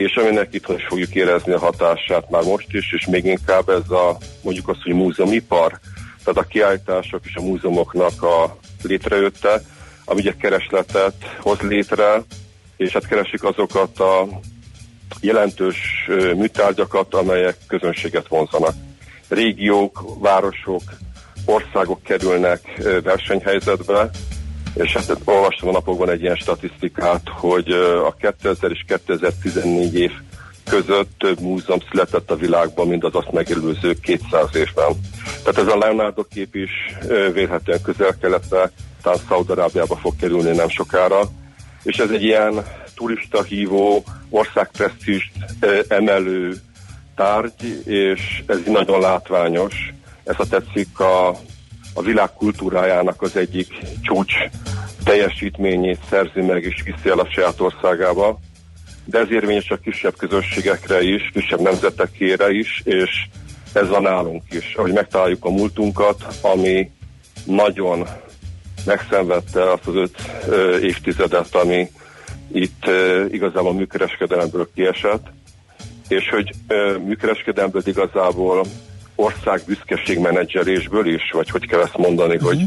és 0.03 0.17
aminek 0.17 0.55
itt 0.55 0.69
is 0.69 0.87
fogjuk 0.88 1.15
érezni 1.15 1.53
a 1.53 1.59
hatását 1.59 2.31
már 2.31 2.43
most 2.43 2.73
is, 2.73 2.93
és 2.93 3.07
még 3.07 3.25
inkább 3.25 3.69
ez 3.69 3.91
a 3.91 4.17
mondjuk 4.43 4.69
azt, 4.69 4.83
hogy 4.83 4.93
múzeumipar, 4.93 5.79
tehát 6.25 6.41
a 6.41 6.49
kiállítások 6.49 7.21
és 7.25 7.35
a 7.35 7.43
múzeumoknak 7.43 8.23
a 8.23 8.57
létrejötte, 8.83 9.62
ami 10.05 10.21
ugye 10.21 10.35
keresletet 10.41 11.15
hoz 11.41 11.61
létre, 11.61 12.23
és 12.77 12.93
hát 12.93 13.07
keresik 13.07 13.45
azokat 13.45 14.01
a 14.01 14.29
jelentős 15.21 16.09
műtárgyakat, 16.37 17.15
amelyek 17.15 17.57
közönséget 17.67 18.29
vonzanak. 18.29 18.75
Régiók, 19.29 20.05
városok, 20.21 20.83
országok 21.45 22.03
kerülnek 22.03 22.83
versenyhelyzetbe, 23.03 24.11
és 24.74 24.92
hát 24.92 25.16
olvastam 25.24 25.68
a 25.68 25.72
napokban 25.72 26.11
egy 26.11 26.22
ilyen 26.22 26.37
statisztikát, 26.37 27.22
hogy 27.30 27.70
a 28.06 28.14
2000 28.18 28.70
és 28.70 28.85
2014 28.87 29.94
év 29.94 30.11
között 30.64 31.11
több 31.18 31.40
múzeum 31.40 31.78
született 31.90 32.30
a 32.30 32.37
világban, 32.37 32.87
mint 32.87 33.04
az 33.04 33.14
azt 33.14 33.32
megelőző 33.32 33.94
200 34.00 34.48
évben. 34.54 34.92
Tehát 35.44 35.58
ez 35.58 35.74
a 35.74 35.78
Leonardo 35.78 36.24
kép 36.24 36.54
is 36.54 36.70
vélhetően 37.32 37.82
közel-keletre, 37.82 38.70
talán 39.02 39.18
Szaudarábiába 39.28 39.96
fog 39.96 40.16
kerülni 40.16 40.56
nem 40.56 40.68
sokára, 40.68 41.20
és 41.82 41.96
ez 41.96 42.11
egy 42.11 42.22
ilyen 42.22 42.64
turista 42.94 43.42
hívó, 43.42 44.04
országpresztist 44.30 45.32
emelő 45.88 46.56
tárgy, 47.16 47.87
és 47.87 48.42
ez 48.46 48.58
nagyon 48.66 49.00
látványos. 49.00 49.74
Ez 50.24 50.35
a 50.38 50.46
tetszik 50.46 51.00
a 51.00 51.38
a 51.92 52.02
világ 52.02 52.33
kultúrájának 52.33 53.22
az 53.22 53.37
egyik 53.37 53.66
csúcs 54.02 54.35
teljesítményét 55.05 55.98
szerzi 56.10 56.40
meg 56.40 56.62
és 56.62 56.83
viszi 56.85 57.08
el 57.08 57.19
a 57.19 57.29
saját 57.31 57.60
országába, 57.60 58.38
de 59.04 59.19
ez 59.19 59.31
érvényes 59.31 59.71
a 59.71 59.77
kisebb 59.77 60.17
közösségekre 60.17 61.02
is, 61.02 61.31
kisebb 61.33 61.60
nemzetekére 61.60 62.50
is, 62.50 62.83
és 62.85 63.10
ez 63.73 63.88
van 63.88 64.02
nálunk 64.02 64.42
is, 64.50 64.75
ahogy 64.75 64.92
megtaláljuk 64.92 65.44
a 65.44 65.50
múltunkat, 65.50 66.25
ami 66.40 66.90
nagyon 67.44 68.06
megszenvedte 68.85 69.73
azt 69.73 69.87
az 69.87 69.94
öt 69.94 70.17
ö, 70.48 70.79
évtizedet, 70.79 71.54
ami 71.54 71.90
itt 72.52 72.87
ö, 72.87 73.25
igazából 73.31 73.75
műkereskedelemből 73.75 74.71
kiesett, 74.75 75.27
és 76.08 76.29
hogy 76.31 76.52
ö, 76.69 76.96
műkereskedelemből 76.98 77.83
igazából 77.85 78.64
ország 79.23 79.62
büszkeségmenedzselésből 79.66 81.06
is, 81.06 81.31
vagy 81.33 81.50
hogy 81.50 81.66
kell 81.66 81.81
ezt 81.81 81.96
mondani, 81.96 82.35
uh-huh. 82.35 82.48
hogy 82.48 82.64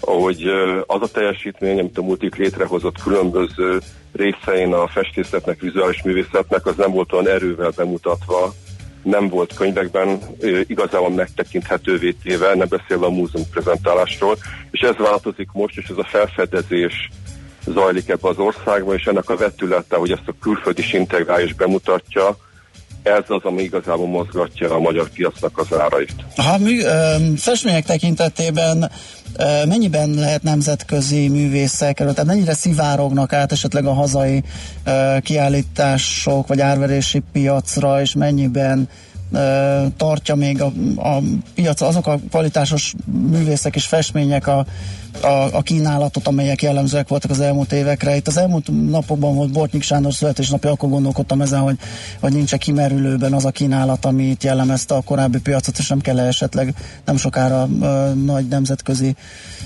hogy 0.00 0.42
az 0.86 1.02
a 1.02 1.08
teljesítmény, 1.12 1.78
amit 1.78 1.98
a 1.98 2.02
multik 2.02 2.36
létrehozott 2.36 3.02
különböző 3.02 3.80
részein 4.12 4.72
a 4.72 4.88
festészetnek, 4.88 5.60
vizuális 5.60 6.02
művészetnek, 6.02 6.66
az 6.66 6.76
nem 6.76 6.90
volt 6.90 7.12
olyan 7.12 7.28
erővel 7.28 7.72
bemutatva, 7.76 8.54
nem 9.02 9.28
volt 9.28 9.54
könyvekben 9.54 10.20
igazából 10.66 11.10
megtekinthetővé 11.10 12.16
téve, 12.22 12.54
nem 12.54 12.68
beszélve 12.68 13.06
a 13.06 13.10
múzeum 13.10 13.44
prezentálásról, 13.50 14.36
és 14.70 14.80
ez 14.80 14.96
változik 14.96 15.48
most, 15.52 15.76
és 15.76 15.88
ez 15.88 15.96
a 15.96 16.04
felfedezés 16.04 17.10
zajlik 17.66 18.08
ebbe 18.08 18.28
az 18.28 18.38
országba, 18.38 18.94
és 18.94 19.04
ennek 19.04 19.30
a 19.30 19.36
vetülete, 19.36 19.96
hogy 19.96 20.10
ezt 20.10 20.28
a 20.28 20.34
külföldi 20.40 20.80
is 20.80 20.92
integrál 20.92 21.40
és 21.40 21.54
bemutatja, 21.54 22.36
ez 23.06 23.24
az, 23.28 23.42
ami 23.42 23.62
igazából 23.62 24.06
mozgatja 24.06 24.74
a 24.74 24.78
magyar 24.78 25.08
piacnak 25.08 25.58
az 25.58 25.78
árait. 25.78 26.14
Ha 26.36 26.58
mű, 26.58 26.80
festmények 27.36 27.84
tekintetében 27.84 28.90
mennyiben 29.68 30.10
lehet 30.10 30.42
nemzetközi 30.42 31.28
művészek, 31.28 31.96
tehát 31.96 32.24
mennyire 32.24 32.54
szivárognak 32.54 33.32
át 33.32 33.52
esetleg 33.52 33.86
a 33.86 33.92
hazai 33.92 34.42
kiállítások 35.20 36.46
vagy 36.46 36.60
árverési 36.60 37.22
piacra, 37.32 38.00
és 38.00 38.14
mennyiben 38.14 38.88
tartja 39.96 40.34
még 40.34 40.62
a, 40.62 40.72
a 40.96 41.22
piac, 41.54 41.80
azok 41.80 42.06
a 42.06 42.18
kvalitásos 42.30 42.94
művészek 43.30 43.74
és 43.76 43.86
festmények 43.86 44.46
a, 44.46 44.66
a, 45.20 45.48
a 45.52 45.62
kínálatot, 45.62 46.26
amelyek 46.26 46.62
jellemzőek 46.62 47.08
voltak 47.08 47.30
az 47.30 47.40
elmúlt 47.40 47.72
évekre. 47.72 48.16
Itt 48.16 48.26
az 48.26 48.36
elmúlt 48.36 48.90
napokban 48.90 49.34
volt 49.34 49.52
Bortnyik 49.52 49.82
Sándor 49.82 50.14
születésnapja, 50.14 50.70
akkor 50.70 50.88
gondolkodtam 50.88 51.40
ezen, 51.40 51.60
hogy, 51.60 51.78
hogy 52.20 52.32
nincs 52.32 52.52
-e 52.52 52.56
kimerülőben 52.56 53.32
az 53.32 53.44
a 53.44 53.50
kínálat, 53.50 54.04
ami 54.04 54.24
itt 54.24 54.42
jellemezte 54.42 54.94
a 54.94 55.00
korábbi 55.00 55.38
piacot, 55.38 55.78
és 55.78 55.88
nem 55.88 56.00
kell 56.00 56.18
esetleg 56.18 56.74
nem 57.04 57.16
sokára 57.16 57.68
ö, 57.80 58.14
nagy 58.24 58.48
nemzetközi 58.48 59.16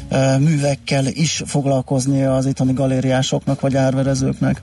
ö, 0.08 0.38
művekkel 0.38 1.06
is 1.06 1.42
foglalkozni 1.46 2.22
az 2.22 2.46
itthoni 2.46 2.72
galériásoknak 2.72 3.60
vagy 3.60 3.76
árverezőknek. 3.76 4.62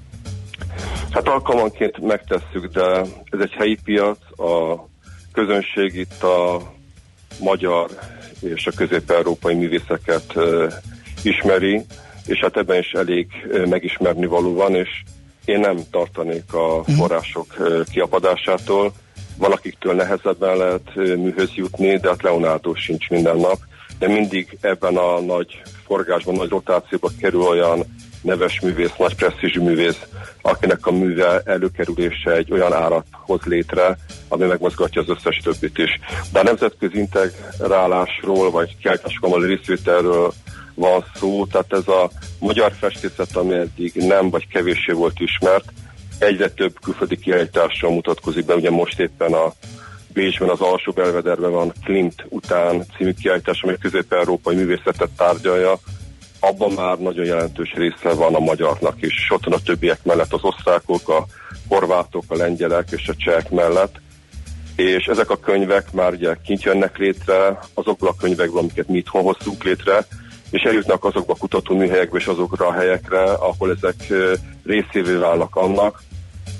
Hát 1.12 1.28
alkalmanként 1.28 1.98
megtesszük, 1.98 2.66
de 2.74 3.02
ez 3.30 3.40
egy 3.40 3.54
helyi 3.58 3.78
piac, 3.84 4.40
a 4.40 4.86
közönség 5.34 5.96
itt 5.96 6.24
a 6.24 6.62
magyar 7.40 7.90
és 8.42 8.68
a 8.68 8.72
közép-európai 8.76 9.54
művészeket 9.54 10.34
ismeri, 11.24 11.86
és 12.26 12.40
hát 12.40 12.58
ebben 12.58 12.80
is 12.80 12.92
elég 12.92 13.28
megismerni 13.70 14.26
való 14.26 14.54
van, 14.54 14.76
és 14.76 14.90
én 15.46 15.60
nem 15.60 15.78
tartanék 15.92 16.54
a 16.54 16.78
mhm. 16.78 16.92
források 16.92 17.56
kiapadásától. 17.92 18.94
Valakiktől 19.38 19.94
nehezebben 19.94 20.58
lehet 20.58 20.96
műhöz 20.96 21.50
jutni, 21.56 21.98
de 21.98 22.08
hát 22.08 22.22
Leonardo 22.22 22.76
sincs 22.76 23.10
minden 23.10 23.38
nap. 23.38 23.58
De 24.00 24.08
mindig 24.08 24.58
ebben 24.62 24.98
a 24.98 25.20
nagy 25.20 25.62
forgásban, 25.86 26.36
nagy 26.36 26.50
rotációban 26.50 27.12
kerül 27.20 27.42
olyan 27.42 27.86
neves 28.22 28.60
művész, 28.62 28.96
nagy 28.98 29.16
presztízsű 29.16 29.62
művész, 29.62 30.06
akinek 30.42 30.86
a 30.86 30.92
műve 30.92 31.42
előkerülése 31.46 32.32
egy 32.32 32.52
olyan 32.52 32.74
árat 32.74 33.06
hoz 33.12 33.42
létre, 33.44 33.98
ami 34.28 34.46
megmozgatja 34.46 35.02
az 35.02 35.10
összes 35.10 35.38
többit 35.44 35.78
is. 35.78 36.00
De 36.32 36.40
a 36.40 36.44
nemzetközi 36.44 36.98
integrálásról, 36.98 38.52
vagy 38.52 38.78
kiállításokon 38.78 39.42
részvételről 39.42 40.34
van 40.74 41.06
szó, 41.16 41.46
tehát 41.46 41.74
ez 41.74 41.88
a 41.88 42.10
magyar 42.40 42.72
festészet, 42.80 43.36
ami 43.36 43.54
eddig 43.54 43.94
nem 43.94 44.30
vagy 44.30 44.48
kevéssé 44.48 44.92
volt 44.92 45.20
ismert, 45.20 45.66
egyre 46.20 46.50
több 46.50 46.80
külföldi 46.84 47.18
kiállítással 47.18 47.92
mutatkozik 47.92 48.46
be, 48.46 48.56
ugye 48.56 48.70
most 48.70 49.00
éppen 49.00 49.34
a 49.34 49.54
Bécsben 50.14 50.50
az 50.50 50.60
alsó 50.60 50.92
belvederben 50.92 51.52
van 51.52 51.74
Klimt 51.84 52.26
után 52.30 52.86
című 52.98 53.14
kiállítás, 53.14 53.62
ami 53.62 53.78
közép-európai 53.78 54.56
művészetet 54.56 55.10
tárgyalja, 55.18 55.80
abban 56.40 56.72
már 56.72 56.98
nagyon 56.98 57.26
jelentős 57.26 57.74
része 57.74 58.14
van 58.14 58.36
a 58.36 58.40
magyarnak 58.40 58.96
is, 59.00 59.14
és 59.18 59.32
ott 59.32 59.46
a 59.46 59.60
többiek 59.66 60.04
mellett 60.04 60.34
az 60.34 60.44
osztrákok, 60.44 61.10
a 61.10 61.26
horvátok, 61.68 62.24
a 62.28 62.36
lengyelek 62.36 62.92
és 62.92 63.08
a 63.08 63.16
csehek 63.16 63.50
mellett, 63.50 63.96
és 64.76 65.06
ezek 65.06 65.30
a 65.30 65.40
könyvek 65.40 65.92
már 65.92 66.14
ugye 66.14 66.36
kint 66.46 66.64
jönnek 66.64 66.98
létre, 66.98 67.60
azokból 67.74 68.10
a 68.10 68.16
könyvekből, 68.20 68.60
amiket 68.60 68.88
mi 68.88 68.98
itthon 68.98 69.24
hoztunk 69.24 69.64
létre, 69.64 70.06
és 70.50 70.62
eljutnak 70.62 71.04
azokba 71.06 71.34
a 71.34 71.38
kutatóműhelyekbe 71.40 72.18
és 72.18 72.26
azokra 72.26 72.68
a 72.68 72.74
helyekre, 72.74 73.24
ahol 73.24 73.72
ezek 73.72 74.14
részévé 74.66 75.14
válnak 75.14 75.56
annak, 75.56 76.02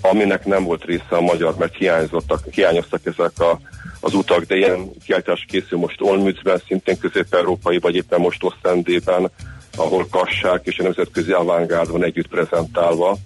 aminek 0.02 0.46
nem 0.46 0.64
volt 0.64 0.84
része 0.86 1.06
a 1.10 1.22
magyar, 1.22 1.56
mert 1.58 1.76
hiányzottak, 1.76 2.44
hiányoztak 2.52 3.06
ezek 3.06 3.40
a, 3.40 3.60
az 4.00 4.14
utak, 4.14 4.44
de 4.44 4.56
ilyen 4.56 4.92
kiállítás 5.06 5.46
készül 5.48 5.80
most 5.80 6.02
Olmützben, 6.02 6.62
szintén 6.68 6.98
közép-európai, 6.98 7.78
vagy 7.80 7.96
éppen 7.96 8.20
most 8.20 8.44
Osztendében, 8.44 9.32
ahol 9.78 10.08
kassák 10.10 10.66
és 10.66 10.80
a 10.80 10.84
nemzetközi 10.84 11.32
avantgárd 11.32 11.92
van 11.92 12.04
együtt 12.04 12.28
prezentálva, 12.28 13.18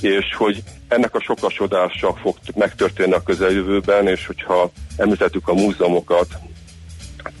és 0.00 0.34
hogy 0.36 0.62
ennek 0.88 1.14
a 1.14 1.20
sokasodása 1.20 2.14
fog 2.14 2.36
megtörténni 2.54 3.12
a 3.12 3.22
közeljövőben, 3.22 4.08
és 4.08 4.26
hogyha 4.26 4.70
említettük 4.96 5.48
a 5.48 5.54
múzeumokat, 5.54 6.26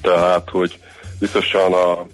tehát, 0.00 0.48
hogy 0.50 0.78
biztosan 1.18 1.72
a 1.72 2.06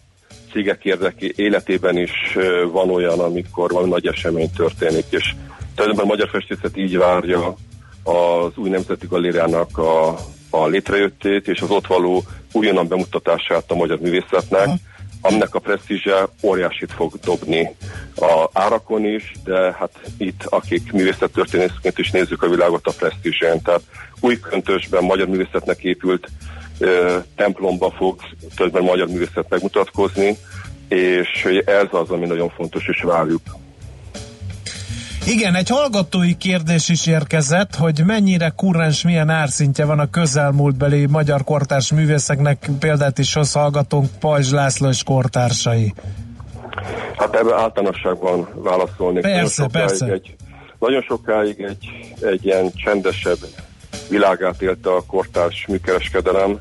cégek 0.52 0.84
érdeki 0.84 1.32
életében 1.36 1.96
is 1.96 2.36
van 2.72 2.90
olyan, 2.90 3.20
amikor 3.20 3.70
valami 3.70 3.90
nagy 3.90 4.06
esemény 4.06 4.50
történik, 4.50 5.04
és 5.08 5.34
tulajdonképpen 5.74 6.10
a 6.10 6.14
Magyar 6.14 6.28
Festészet 6.28 6.76
így 6.76 6.96
várja 6.96 7.54
az 8.02 8.56
új 8.56 8.68
nemzeti 8.68 9.06
galériának 9.06 9.78
a, 9.78 10.18
a 10.50 10.66
létrejöttét, 10.66 11.48
és 11.48 11.60
az 11.60 11.70
ott 11.70 11.86
való 11.86 12.22
újonnan 12.52 12.88
bemutatását 12.88 13.70
a 13.70 13.74
magyar 13.74 13.98
művészetnek, 13.98 14.66
uh-huh 14.66 14.90
aminek 15.22 15.54
a 15.54 15.58
presztízse 15.58 16.28
óriásit 16.42 16.92
fog 16.92 17.12
dobni 17.24 17.70
a 18.16 18.48
árakon 18.52 19.04
is, 19.04 19.32
de 19.44 19.76
hát 19.78 19.90
itt, 20.18 20.44
akik 20.44 20.92
művészettörténészként 20.92 21.98
is 21.98 22.10
nézzük 22.10 22.42
a 22.42 22.48
világot 22.48 22.86
a 22.86 22.92
presztízsén, 22.98 23.62
tehát 23.62 23.82
új 24.20 24.40
köntösben 24.40 25.04
magyar 25.04 25.28
művészetnek 25.28 25.82
épült 25.82 26.28
ö, 26.78 27.16
templomba 27.36 27.90
fog 27.90 28.20
többben 28.56 28.82
magyar 28.82 29.08
művészet 29.08 29.48
megmutatkozni, 29.48 30.36
és 30.88 31.62
ez 31.64 31.86
az, 31.90 32.10
ami 32.10 32.26
nagyon 32.26 32.50
fontos, 32.50 32.88
és 32.88 33.02
várjuk. 33.02 33.42
Igen, 35.26 35.54
egy 35.54 35.68
hallgatói 35.68 36.36
kérdés 36.36 36.88
is 36.88 37.06
érkezett, 37.06 37.74
hogy 37.74 38.02
mennyire 38.06 38.52
kurrens, 38.56 39.02
milyen 39.02 39.28
árszintje 39.28 39.84
van 39.84 39.98
a 39.98 40.10
közelmúltbeli 40.10 41.06
magyar 41.06 41.44
kortárs 41.44 41.92
művészeknek, 41.92 42.70
példát 42.78 43.18
is 43.18 43.34
hoz 43.34 43.52
hallgatónk 43.52 44.08
Pajzs 44.20 44.50
László 44.50 44.88
és 44.88 45.02
kortársai. 45.02 45.94
Hát 47.16 47.34
ebben 47.34 47.58
általánosságban 47.58 48.48
válaszolnék. 48.54 49.22
Persze, 49.22 49.62
nagyon 49.62 49.86
persze. 49.86 50.06
Egy, 50.06 50.34
nagyon 50.78 51.02
sokáig 51.02 51.60
egy, 51.60 52.14
egy 52.20 52.44
ilyen 52.44 52.72
csendesebb 52.74 53.38
világát 54.08 54.62
élte 54.62 54.90
a 54.90 55.04
kortárs 55.06 55.66
műkereskedelem. 55.66 56.58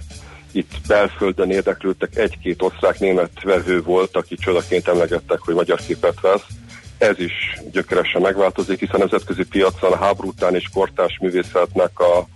Itt 0.51 0.71
belföldön 0.87 1.51
érdeklődtek 1.51 2.15
egy-két 2.15 2.61
osztrák-német 2.61 3.31
vevő 3.43 3.81
volt, 3.81 4.15
aki 4.15 4.35
csodaként 4.35 4.87
emlegettek, 4.87 5.39
hogy 5.39 5.53
magyar 5.53 5.79
képet 5.87 6.19
vesz 6.21 6.45
ez 7.01 7.19
is 7.19 7.59
gyökeresen 7.71 8.21
megváltozik, 8.21 8.79
hiszen 8.79 8.95
a 8.95 8.97
nemzetközi 8.97 9.43
piacon 9.43 9.91
a 9.91 9.97
háború 9.97 10.27
után 10.27 10.55
és 10.55 10.69
kortás 10.73 11.17
művészetnek 11.21 11.99
a, 11.99 12.27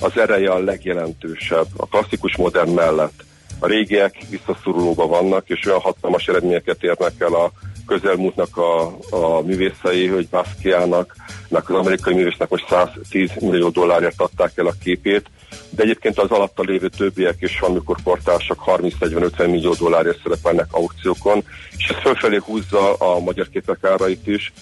az 0.00 0.18
ereje 0.18 0.50
a 0.50 0.58
legjelentősebb, 0.58 1.66
a 1.76 1.86
klasszikus 1.86 2.36
modern 2.36 2.70
mellett. 2.70 3.24
A 3.58 3.66
régiek 3.66 4.16
visszaszorulóban 4.30 5.08
vannak, 5.08 5.48
és 5.48 5.66
olyan 5.66 5.80
hatalmas 5.80 6.28
eredményeket 6.28 6.82
érnek 6.82 7.12
el 7.18 7.34
a 7.34 7.50
közelmúltnak 7.86 8.56
a, 8.56 8.96
a 9.10 9.40
művészei, 9.40 10.06
hogy 10.06 10.28
Basquiának, 10.28 11.16
az 11.48 11.74
amerikai 11.74 12.14
művésznek 12.14 12.48
most 12.48 12.68
110 12.68 13.30
millió 13.40 13.68
dollárért 13.68 14.20
adták 14.20 14.52
el 14.54 14.66
a 14.66 14.74
képét, 14.82 15.30
de 15.70 15.82
egyébként 15.82 16.18
az 16.18 16.30
alatta 16.30 16.62
lévő 16.62 16.88
többiek 16.88 17.36
is 17.38 17.58
van, 17.58 17.70
amikor 17.70 17.96
portársak 18.02 18.62
30-40-50 18.66 19.50
millió 19.50 19.74
dollárért 19.74 20.22
szerepelnek 20.22 20.66
aukciókon, 20.70 21.44
és 21.76 21.88
ez 21.88 22.02
fölfelé 22.02 22.40
húzza 22.44 22.94
a 22.94 23.18
magyar 23.18 23.48
képek 23.48 23.84
árait 23.84 24.26
is, 24.26 24.52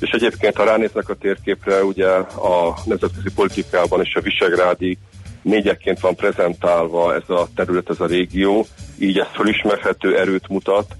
és 0.00 0.10
egyébként, 0.10 0.56
ha 0.56 0.64
ránéznek 0.64 1.08
a 1.08 1.14
térképre, 1.14 1.84
ugye 1.84 2.08
a 2.08 2.78
nemzetközi 2.84 3.30
politikában 3.34 4.00
és 4.00 4.14
a 4.14 4.20
Visegrádi 4.20 4.98
négyekként 5.42 6.00
van 6.00 6.14
prezentálva 6.14 7.14
ez 7.14 7.30
a 7.30 7.48
terület, 7.54 7.90
ez 7.90 8.00
a 8.00 8.06
régió, 8.06 8.66
így 8.98 9.18
ez 9.18 9.26
fölismerhető 9.32 10.18
erőt 10.18 10.48
mutat, 10.48 10.96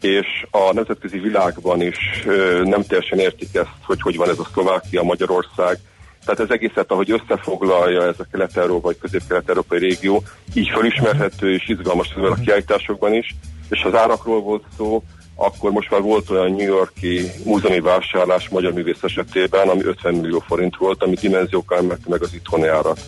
és 0.00 0.26
a 0.50 0.72
nemzetközi 0.72 1.18
világban 1.18 1.82
is 1.82 2.24
nem 2.62 2.82
teljesen 2.82 3.18
értik 3.18 3.54
ezt, 3.54 3.70
hogy 3.82 4.00
hogy 4.00 4.16
van 4.16 4.28
ez 4.28 4.38
a 4.38 4.48
Szlovákia, 4.52 5.02
Magyarország, 5.02 5.78
tehát 6.24 6.40
ez 6.40 6.50
egészet, 6.50 6.90
ahogy 6.90 7.10
összefoglalja 7.10 8.06
ez 8.06 8.14
a 8.18 8.26
kelet-európai 8.30 8.80
vagy 8.80 8.98
közép-kelet-európai 8.98 9.78
régió, 9.78 10.22
így 10.54 10.68
felismerhető 10.68 11.52
és 11.52 11.68
izgalmas 11.68 12.10
ezzel 12.10 12.30
a 12.30 12.40
kiállításokban 12.44 13.14
is, 13.14 13.34
és 13.70 13.82
az 13.82 13.94
árakról 13.94 14.40
volt 14.40 14.64
szó, 14.76 15.02
akkor 15.34 15.70
most 15.70 15.90
már 15.90 16.00
volt 16.00 16.30
olyan 16.30 16.50
New 16.50 16.66
Yorki 16.66 17.30
múzeumi 17.44 17.80
vásárlás 17.80 18.48
magyar 18.48 18.72
művész 18.72 19.02
esetében, 19.02 19.68
ami 19.68 19.84
50 19.84 20.14
millió 20.14 20.38
forint 20.38 20.76
volt, 20.76 21.02
ami 21.02 21.14
dimenziókkal 21.14 21.78
emelte 21.78 22.08
meg 22.08 22.22
az 22.22 22.34
itthoni 22.34 22.66
árat. 22.66 23.00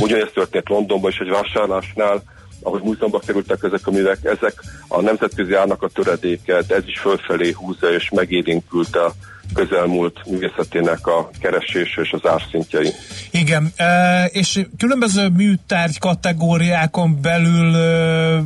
Ugyanezt 0.00 0.32
történt 0.34 0.68
Londonban 0.68 1.10
is 1.10 1.18
egy 1.18 1.28
vásárlásnál, 1.28 2.22
ahogy 2.62 2.82
múzeumban 2.82 3.20
kerültek 3.26 3.62
ezek 3.62 3.86
a 3.86 3.90
művek, 3.90 4.18
ezek 4.22 4.62
a 4.88 5.00
nemzetközi 5.00 5.54
árnak 5.54 5.82
a 5.82 5.88
töredéke, 5.88 6.56
ez 6.56 6.86
is 6.86 6.98
fölfelé 6.98 7.50
húzza 7.50 7.92
és 7.92 8.10
megélénkült 8.10 8.96
a 8.96 9.12
közelmúlt 9.54 10.26
művészetének 10.26 11.06
a 11.06 11.30
keresése 11.40 12.00
és 12.02 12.12
az 12.12 12.30
árszintjei. 12.30 12.92
Igen, 13.30 13.72
e, 13.76 14.24
és 14.24 14.66
különböző 14.78 15.28
műtárgy 15.28 15.98
kategóriákon 15.98 17.20
belül 17.22 17.74
e, 17.74 18.42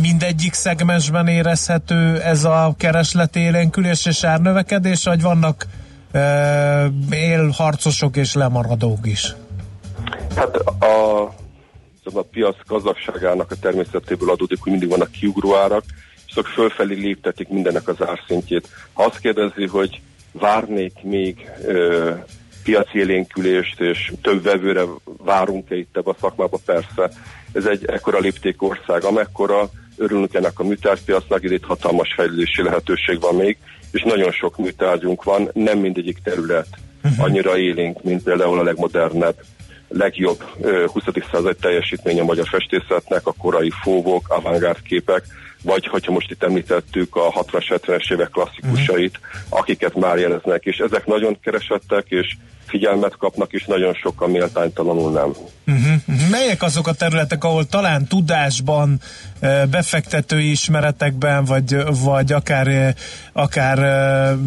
mindegyik 0.00 0.52
szegmensben 0.52 1.28
érezhető 1.28 2.20
ez 2.20 2.44
a 2.44 2.74
keresletélénkülés 2.78 4.06
és 4.06 4.24
árnövekedés, 4.24 5.04
vagy 5.04 5.22
vannak 5.22 5.66
e, 6.12 6.90
élharcosok 7.10 8.16
és 8.16 8.34
lemaradók 8.34 9.06
is? 9.06 9.34
Hát 10.36 10.56
a, 10.56 11.20
a 12.14 12.22
piac 12.30 12.56
gazdagságának 12.66 13.50
a 13.50 13.56
természetéből 13.60 14.30
adódik, 14.30 14.58
hogy 14.60 14.70
mindig 14.70 14.88
vannak 14.88 15.10
kiugró 15.10 15.56
árak, 15.56 15.84
és 16.26 16.32
azok 16.32 16.46
fölfelé 16.46 16.94
léptetik 16.94 17.48
mindennek 17.48 17.88
az 17.88 18.02
árszintjét. 18.06 18.68
Ha 18.92 19.02
azt 19.02 19.18
kérdezi, 19.18 19.66
hogy 19.66 20.00
várnék 20.32 21.02
még 21.02 21.50
ö, 21.66 22.10
piaci 22.64 22.98
élénkülést, 22.98 23.80
és 23.80 24.12
több 24.22 24.42
vevőre 24.42 24.82
várunk-e 25.04 25.76
itt 25.76 25.96
ebbe 25.96 26.10
a 26.10 26.16
szakmába, 26.20 26.58
persze. 26.64 27.10
Ez 27.52 27.64
egy 27.64 27.84
ekkora 27.84 28.18
léptékország, 28.18 29.04
amekkora 29.04 29.70
örülünk 29.96 30.34
ennek 30.34 30.58
a 30.58 30.64
műtárgypiacnak, 30.64 31.42
itt 31.42 31.64
hatalmas 31.64 32.14
fejlődési 32.16 32.62
lehetőség 32.62 33.20
van 33.20 33.34
még, 33.34 33.56
és 33.90 34.02
nagyon 34.02 34.32
sok 34.32 34.56
műtárgyunk 34.56 35.22
van, 35.22 35.50
nem 35.52 35.78
mindegyik 35.78 36.18
terület 36.22 36.68
mhm. 37.02 37.20
annyira 37.20 37.58
élénk, 37.58 38.02
mint 38.02 38.22
például 38.22 38.58
a 38.58 38.62
legmodernebb 38.62 39.34
legjobb 39.92 40.42
20. 40.86 41.04
század 41.32 41.56
teljesítmény 41.56 42.20
a 42.20 42.24
magyar 42.24 42.46
festészetnek, 42.46 43.26
a 43.26 43.34
korai 43.38 43.70
fóvok, 43.82 44.28
avantgárd 44.28 44.82
képek, 44.82 45.24
vagy 45.62 45.86
hogyha 45.86 46.12
most 46.12 46.30
itt 46.30 46.42
említettük 46.42 47.16
a 47.16 47.30
60-70-es 47.30 48.12
évek 48.12 48.30
klasszikusait, 48.30 49.18
uh-huh. 49.18 49.58
akiket 49.58 49.94
már 49.94 50.18
jeleznek, 50.18 50.64
és 50.64 50.76
ezek 50.76 51.06
nagyon 51.06 51.38
keresettek, 51.40 52.06
és 52.08 52.36
figyelmet 52.66 53.16
kapnak, 53.16 53.52
és 53.52 53.64
nagyon 53.64 53.94
sokan 53.94 54.30
méltánytalanul 54.30 55.12
nem. 55.12 55.32
Uh-huh. 55.66 56.30
Melyek 56.30 56.62
azok 56.62 56.86
a 56.86 56.92
területek, 56.92 57.44
ahol 57.44 57.66
talán 57.66 58.06
tudásban, 58.06 59.00
befektetői 59.70 60.50
ismeretekben, 60.50 61.44
vagy, 61.44 61.76
vagy 62.04 62.32
akár, 62.32 62.94
akár 63.32 63.78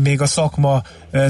még 0.03 0.21
a 0.21 0.25
szakma 0.25 0.81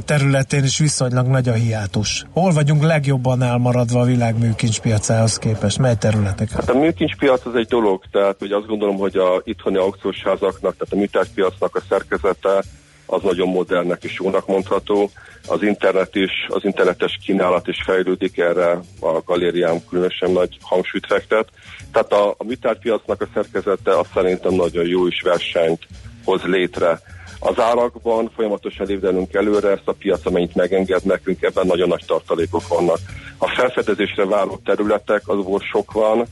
területén 0.05 0.63
is 0.63 0.77
viszonylag 0.77 1.27
nagy 1.27 1.49
a 1.49 1.53
hiátus? 1.53 2.25
Hol 2.31 2.51
vagyunk 2.51 2.83
legjobban 2.83 3.41
elmaradva 3.41 3.99
a 3.99 4.05
világ 4.05 4.39
műkincspiacához 4.39 5.37
képest? 5.37 5.77
Mely 5.77 5.95
területek? 5.95 6.51
Hát 6.51 6.69
a 6.69 6.77
műkincspiac 6.77 7.45
az 7.45 7.55
egy 7.55 7.67
dolog, 7.67 8.03
tehát 8.11 8.35
hogy 8.39 8.51
azt 8.51 8.67
gondolom, 8.67 8.97
hogy 8.97 9.17
a 9.17 9.41
itthoni 9.43 9.77
aukciósházaknak, 9.77 10.77
tehát 10.77 10.93
a 10.93 10.95
műtárgypiacnak 10.95 11.75
a 11.75 11.81
szerkezete 11.89 12.63
az 13.05 13.21
nagyon 13.21 13.47
modernnek 13.47 14.03
és 14.03 14.19
jónak 14.19 14.47
mondható. 14.47 15.09
Az 15.47 15.63
internet 15.63 16.15
is, 16.15 16.31
az 16.47 16.63
internetes 16.63 17.19
kínálat 17.25 17.67
is 17.67 17.81
fejlődik, 17.85 18.37
erre 18.37 18.79
a 18.99 19.21
galériám 19.25 19.77
különösen 19.89 20.31
nagy 20.31 20.57
hangsúlyt 20.61 21.05
fektet. 21.05 21.47
Tehát 21.91 22.11
a, 22.11 22.29
a 22.29 22.43
műtárgypiacnak 22.43 23.21
a 23.21 23.27
szerkezete 23.33 23.97
azt 23.97 24.09
szerintem 24.13 24.53
nagyon 24.53 24.85
jó 24.85 25.07
is 25.07 25.21
versenyt 25.21 25.87
hoz 26.23 26.41
létre. 26.41 26.99
Az 27.39 27.59
árakban 27.59 28.31
folyamatosan 28.35 28.87
lépdelünk 28.87 29.33
előre, 29.33 29.69
ezt 29.69 29.87
a 29.87 29.91
piac, 29.93 30.25
amennyit 30.25 30.55
megenged 30.55 31.03
nekünk, 31.03 31.41
ebben 31.41 31.65
nagyon 31.65 31.87
nagy 31.87 32.03
tartalékok 32.07 32.67
vannak. 32.67 32.97
A 33.37 33.47
felfedezésre 33.47 34.25
váró 34.25 34.59
területek, 34.63 35.21
azból 35.25 35.59
sok 35.59 35.91
van, 35.91 36.25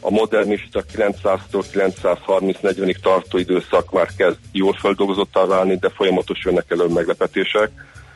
a 0.00 0.10
modernista 0.10 0.84
900-tól 0.96 1.64
930-40-ig 1.72 2.96
tartó 3.02 3.38
időszak 3.38 3.92
már 3.92 4.08
kezd 4.16 4.38
jól 4.52 4.72
feldolgozottá 4.72 5.44
válni, 5.44 5.76
de 5.76 5.88
folyamatos 5.88 6.44
jönnek 6.44 6.64
elő 6.68 6.86
meglepetések. 6.86 7.70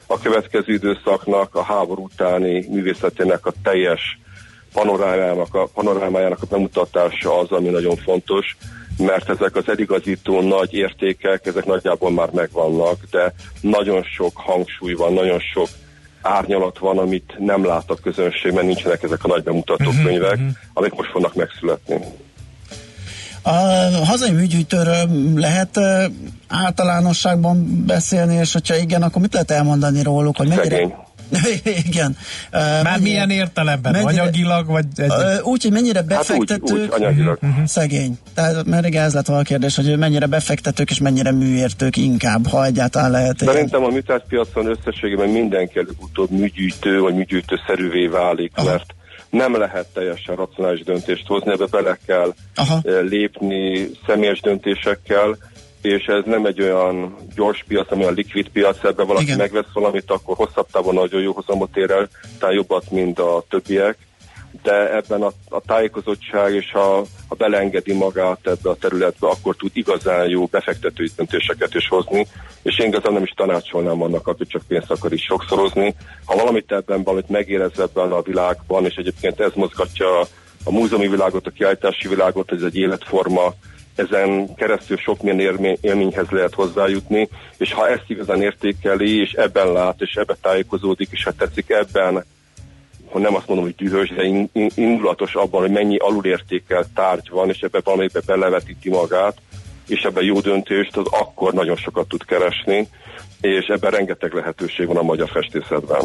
A 0.07 0.19
következő 0.19 0.73
időszaknak, 0.73 1.55
a 1.55 1.63
háború 1.63 2.03
utáni 2.03 2.67
művészetének 2.69 3.47
a 3.47 3.53
teljes 3.63 4.19
panorámájának 4.73 5.55
a, 5.55 5.69
panorámájának 5.75 6.43
a 6.43 6.47
bemutatása 6.47 7.39
az, 7.39 7.51
ami 7.51 7.69
nagyon 7.69 7.97
fontos, 7.97 8.57
mert 8.99 9.29
ezek 9.29 9.57
az 9.57 9.69
eligazító 9.69 10.41
nagy 10.41 10.75
értékek, 10.75 11.47
ezek 11.47 11.65
nagyjából 11.65 12.11
már 12.11 12.31
megvannak, 12.31 12.99
de 13.11 13.35
nagyon 13.61 14.03
sok 14.03 14.33
hangsúly 14.35 14.93
van, 14.93 15.13
nagyon 15.13 15.41
sok 15.53 15.69
árnyalat 16.23 16.79
van, 16.79 16.99
amit 16.99 17.35
nem 17.39 17.65
lát 17.65 17.91
a 17.91 17.95
közönség, 18.03 18.53
mert 18.53 18.67
nincsenek 18.67 19.03
ezek 19.03 19.25
a 19.25 19.29
nagy 19.29 19.43
bemutató 19.43 19.89
uh-huh, 19.89 20.05
könyvek, 20.05 20.33
uh-huh. 20.33 20.51
amik 20.73 20.95
most 20.95 21.11
fognak 21.11 21.35
megszületni. 21.35 22.01
A 23.43 23.51
hazai 24.07 24.31
műgyűjtőről 24.31 25.09
lehet 25.35 25.81
általánosságban 26.49 27.85
beszélni, 27.87 28.35
és 28.35 28.53
hogyha 28.53 28.77
igen, 28.77 29.03
akkor 29.03 29.23
mit 29.23 29.33
lehet 29.33 29.51
elmondani 29.51 30.03
róluk, 30.03 30.37
hogy 30.37 30.49
mennyire... 30.49 30.77
Szegény 30.77 30.95
Igen. 31.87 32.17
Már 32.51 32.83
mennyire, 32.83 32.99
milyen 33.03 33.31
értelemben? 33.31 33.93
Mennyire, 33.93 34.23
anyagilag? 34.23 34.67
Vagy 34.67 34.85
egy... 34.97 35.11
Úgy, 35.43 35.63
hogy 35.63 35.73
mennyire 35.73 36.03
befektetők... 36.03 36.69
Hát 36.69 36.73
úgy, 36.73 36.81
úgy, 36.81 36.89
anyagilag. 36.91 37.39
Uh-huh. 37.43 37.65
Szegény. 37.65 38.19
Tehát, 38.35 38.65
mert 38.67 38.87
igen, 38.87 39.05
ez 39.05 39.15
lett 39.15 39.29
a 39.29 39.43
kérdés, 39.43 39.77
hogy 39.77 39.99
mennyire 39.99 40.27
befektetők 40.27 40.91
és 40.91 40.99
mennyire 40.99 41.33
műértők 41.33 41.97
inkább, 41.97 42.47
ha 42.47 42.65
egyáltalán 42.65 43.11
lehet. 43.11 43.39
Szerintem 43.39 43.85
a 43.85 43.89
műtárgypiacon 43.89 44.67
összességében 44.67 45.29
mindenki 45.29 45.79
előbb-utóbb 45.79 46.31
műgyűjtő 46.31 47.01
vagy 47.01 47.15
műgyűjtőszerűvé 47.15 48.07
válik, 48.07 48.53
Aha. 48.55 48.69
mert 48.69 48.95
nem 49.31 49.57
lehet 49.57 49.87
teljesen 49.87 50.37
racionális 50.37 50.83
döntést 50.83 51.27
hozni, 51.27 51.53
ebbe 51.53 51.67
bele 51.71 51.99
kell 52.07 52.35
Aha. 52.55 52.81
lépni 52.85 53.91
személyes 54.07 54.41
döntésekkel, 54.41 55.37
és 55.83 56.05
ez 56.05 56.25
nem 56.25 56.47
egy 56.47 56.63
olyan 56.63 57.17
gyors 57.35 57.65
piac, 57.69 57.91
nem 57.91 58.01
olyan 58.01 58.15
likvid 58.15 58.49
piac, 58.49 58.85
ebben 58.85 59.07
valaki 59.07 59.25
Igen. 59.25 59.37
megvesz 59.37 59.73
valamit, 59.73 60.11
akkor 60.11 60.37
hosszabb 60.37 60.67
távon 60.73 60.95
nagyon 60.95 61.21
jó 61.21 61.33
hozamot 61.33 61.77
ér 61.77 61.91
el, 61.91 62.09
tehát 62.39 62.55
jobbat, 62.55 62.91
mint 62.91 63.19
a 63.19 63.45
többiek, 63.49 63.99
de 64.63 64.95
ebben 64.95 65.23
a, 65.23 65.33
a 65.49 65.61
tájékozottság 65.61 66.55
és 66.55 66.71
ha, 66.73 67.05
ha 67.29 67.35
belengedi 67.35 67.93
magát 67.93 68.47
ebbe 68.47 68.71
a 68.71 68.75
területbe, 68.75 69.29
akkor 69.29 69.57
tud 69.57 69.71
igazán 69.75 70.29
jó 70.29 70.45
befektetői 70.45 71.11
döntéseket 71.17 71.75
is 71.75 71.89
hozni, 71.89 72.27
és 72.63 72.79
én 72.79 72.87
igazán 72.87 73.13
nem 73.13 73.23
is 73.23 73.33
tanácsolnám 73.37 74.03
annak, 74.03 74.27
aki 74.27 74.47
csak 74.47 74.63
pénzt 74.69 74.91
akar 74.91 75.13
is 75.13 75.23
sokszorozni. 75.23 75.95
Ha 76.25 76.37
valamit 76.37 76.73
ebben 76.73 77.03
valamit 77.03 77.29
megérez 77.29 77.79
ebben 77.79 78.13
a 78.13 78.23
világban, 78.23 78.85
és 78.85 78.95
egyébként 78.95 79.41
ez 79.41 79.53
mozgatja 79.55 80.21
a 80.65 80.71
múzeumi 80.71 81.09
világot, 81.09 81.47
a 81.47 81.51
kiállítási 81.51 82.09
világot, 82.09 82.53
ez 82.53 82.63
egy 82.63 82.77
életforma, 82.77 83.55
ezen 83.95 84.55
keresztül 84.55 84.97
sok 84.97 85.23
milyen 85.23 85.79
élményhez 85.81 86.29
lehet 86.31 86.55
hozzájutni, 86.55 87.29
és 87.57 87.73
ha 87.73 87.89
ezt 87.89 88.05
igazán 88.07 88.43
értékeli, 88.43 89.21
és 89.21 89.33
ebben 89.33 89.73
lát, 89.73 90.01
és 90.01 90.15
ebben 90.15 90.37
tájékozódik, 90.41 91.09
és 91.11 91.25
ha 91.25 91.33
tetszik 91.33 91.71
ebben, 91.71 92.25
ha 93.11 93.19
nem 93.19 93.35
azt 93.35 93.47
mondom, 93.47 93.67
hogy 93.67 93.75
dühös, 93.75 94.09
de 94.09 94.49
indulatos 94.75 95.35
abban, 95.35 95.61
hogy 95.61 95.71
mennyi 95.71 95.97
alulértékelt 95.97 96.89
tárgy 96.95 97.31
van, 97.31 97.49
és 97.49 97.61
ebbe 97.61 97.81
valamelyikbe 97.85 98.21
belevetíti 98.27 98.91
magát, 98.91 99.37
és 99.89 100.03
ebben 100.03 100.25
jó 100.25 100.41
döntést, 100.41 100.97
az 100.97 101.07
akkor 101.11 101.53
nagyon 101.53 101.77
sokat 101.77 102.09
tud 102.09 102.25
keresni, 102.25 102.89
és 103.41 103.67
ebben 103.67 103.91
rengeteg 103.91 104.33
lehetőség 104.33 104.87
van 104.87 104.97
a 104.97 105.03
magyar 105.03 105.29
festészetben. 105.29 106.03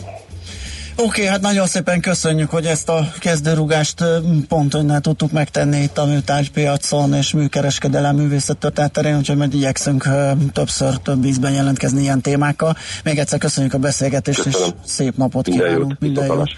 Oké, 0.99 1.07
okay, 1.07 1.25
hát 1.25 1.41
nagyon 1.41 1.67
szépen 1.67 2.01
köszönjük, 2.01 2.49
hogy 2.49 2.65
ezt 2.65 2.89
a 2.89 3.11
kezdőrugást 3.19 4.03
pont 4.47 4.73
önnel 4.73 5.01
tudtuk 5.01 5.31
megtenni 5.31 5.81
itt 5.81 5.97
a 5.97 6.05
műtárgypiacon 6.05 7.13
és 7.13 7.33
műkereskedelem 7.33 8.15
művészet 8.15 8.71
terén, 8.91 9.17
úgyhogy 9.17 9.37
majd 9.37 9.53
igyekszünk 9.53 10.07
többször, 10.53 10.95
több 10.97 11.21
vízben 11.21 11.51
jelentkezni 11.51 12.01
ilyen 12.01 12.21
témákkal. 12.21 12.77
Még 13.03 13.17
egyszer 13.17 13.39
köszönjük 13.39 13.73
a 13.73 13.77
beszélgetést, 13.77 14.41
Köszönöm. 14.41 14.67
és 14.67 14.91
szép 14.91 15.17
napot 15.17 15.45
kívánunk. 15.45 15.95
Minden 15.99 16.25
jót. 16.25 16.49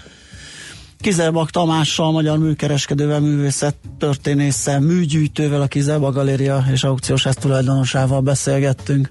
Kizelbak 1.00 1.50
Tamással, 1.50 2.12
magyar 2.12 2.38
műkereskedővel, 2.38 3.20
művészet 3.20 3.74
történésszel, 3.98 4.80
műgyűjtővel, 4.80 5.60
a 5.60 5.66
Kizelbak 5.66 6.14
Galéria 6.14 6.64
és 6.72 6.84
aukciós 6.84 7.22
tulajdonosával 7.22 8.20
beszélgettünk. 8.20 9.10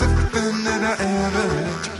sipping 0.00 0.64
that 0.64 0.82
I 0.82 1.04
ever 1.04 1.46
had. 1.54 1.99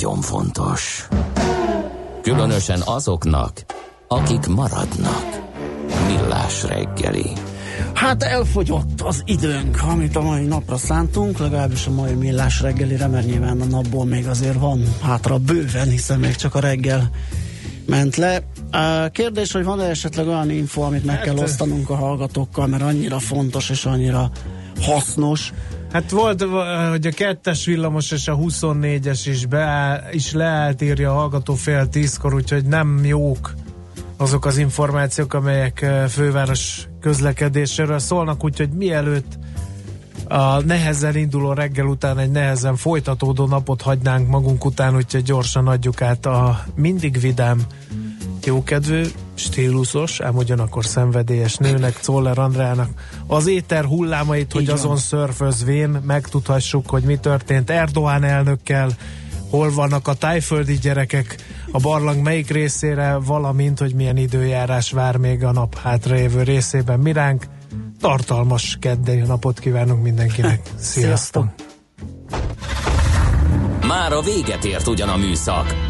Nagyon 0.00 0.20
fontos. 0.20 1.08
Különösen 2.22 2.80
azoknak, 2.84 3.64
akik 4.08 4.46
maradnak. 4.46 5.40
Millás 6.06 6.62
reggeli. 6.62 7.32
Hát 7.94 8.22
elfogyott 8.22 9.00
az 9.00 9.22
időnk, 9.24 9.82
amit 9.82 10.16
a 10.16 10.22
mai 10.22 10.44
napra 10.44 10.76
szántunk, 10.76 11.38
legalábbis 11.38 11.86
a 11.86 11.90
mai 11.90 12.14
millás 12.14 12.60
reggelire, 12.60 13.06
mert 13.06 13.26
nyilván 13.26 13.60
a 13.60 13.64
napból 13.64 14.04
még 14.04 14.26
azért 14.26 14.58
van 14.58 14.84
hátra 15.02 15.38
bőven, 15.38 15.88
hiszen 15.88 16.18
még 16.18 16.36
csak 16.36 16.54
a 16.54 16.60
reggel 16.60 17.10
ment 17.86 18.16
le. 18.16 18.42
A 18.70 19.08
kérdés, 19.08 19.52
hogy 19.52 19.64
van-e 19.64 19.84
esetleg 19.84 20.26
olyan 20.26 20.50
info, 20.50 20.82
amit 20.82 21.04
meg 21.04 21.16
hát, 21.16 21.24
kell 21.24 21.36
osztanunk 21.36 21.90
a 21.90 21.96
hallgatókkal, 21.96 22.66
mert 22.66 22.82
annyira 22.82 23.18
fontos 23.18 23.70
és 23.70 23.84
annyira 23.84 24.30
hasznos, 24.80 25.52
Hát 25.92 26.10
volt, 26.10 26.42
hogy 26.90 27.06
a 27.06 27.10
kettes 27.10 27.64
villamos 27.64 28.10
és 28.10 28.28
a 28.28 28.36
24-es 28.36 29.20
is, 29.24 29.46
beáll, 29.46 30.02
is 30.12 30.32
leállt, 30.32 30.82
írja 30.82 31.10
a 31.10 31.14
hallgató 31.14 31.54
fél 31.54 31.88
tízkor, 31.88 32.34
úgyhogy 32.34 32.64
nem 32.64 33.04
jók 33.04 33.54
azok 34.16 34.46
az 34.46 34.56
információk, 34.56 35.34
amelyek 35.34 35.86
főváros 36.08 36.88
közlekedéséről 37.00 37.98
szólnak, 37.98 38.44
úgyhogy 38.44 38.68
mielőtt 38.68 39.38
a 40.28 40.60
nehezen 40.60 41.16
induló 41.16 41.52
reggel 41.52 41.86
után 41.86 42.18
egy 42.18 42.30
nehezen 42.30 42.76
folytatódó 42.76 43.46
napot 43.46 43.82
hagynánk 43.82 44.28
magunk 44.28 44.64
után, 44.64 44.96
úgyhogy 44.96 45.22
gyorsan 45.22 45.66
adjuk 45.66 46.02
át 46.02 46.26
a 46.26 46.64
mindig 46.74 47.20
vidám 47.20 47.60
jókedvű, 48.44 49.02
stílusos, 49.40 50.20
ám 50.20 50.36
ugyanakkor 50.36 50.84
szenvedélyes 50.84 51.56
nőnek, 51.56 52.00
Czoller 52.00 52.38
Andrának 52.38 52.88
az 53.26 53.46
éter 53.46 53.84
hullámait, 53.84 54.52
hogy 54.52 54.68
azon 54.68 54.96
szörfözvén 54.96 55.88
megtudhassuk, 55.88 56.90
hogy 56.90 57.02
mi 57.02 57.16
történt 57.16 57.70
Erdoğan 57.70 58.22
elnökkel, 58.22 58.90
hol 59.50 59.70
vannak 59.74 60.08
a 60.08 60.14
tájföldi 60.14 60.78
gyerekek, 60.78 61.36
a 61.70 61.78
barlang 61.78 62.22
melyik 62.22 62.50
részére, 62.50 63.14
valamint, 63.14 63.78
hogy 63.78 63.94
milyen 63.94 64.16
időjárás 64.16 64.90
vár 64.90 65.16
még 65.16 65.44
a 65.44 65.52
nap 65.52 65.78
hátraévő 65.78 66.42
részében 66.42 66.98
miránk. 66.98 67.44
Tartalmas 68.00 68.76
keddei 68.80 69.20
napot 69.20 69.58
kívánunk 69.58 70.02
mindenkinek. 70.02 70.60
Sziasztok! 70.78 71.46
Sziasztok. 71.46 71.68
Már 73.86 74.12
a 74.12 74.20
véget 74.20 74.64
ért 74.64 74.86
ugyan 74.86 75.08
a 75.08 75.16
műszak, 75.16 75.89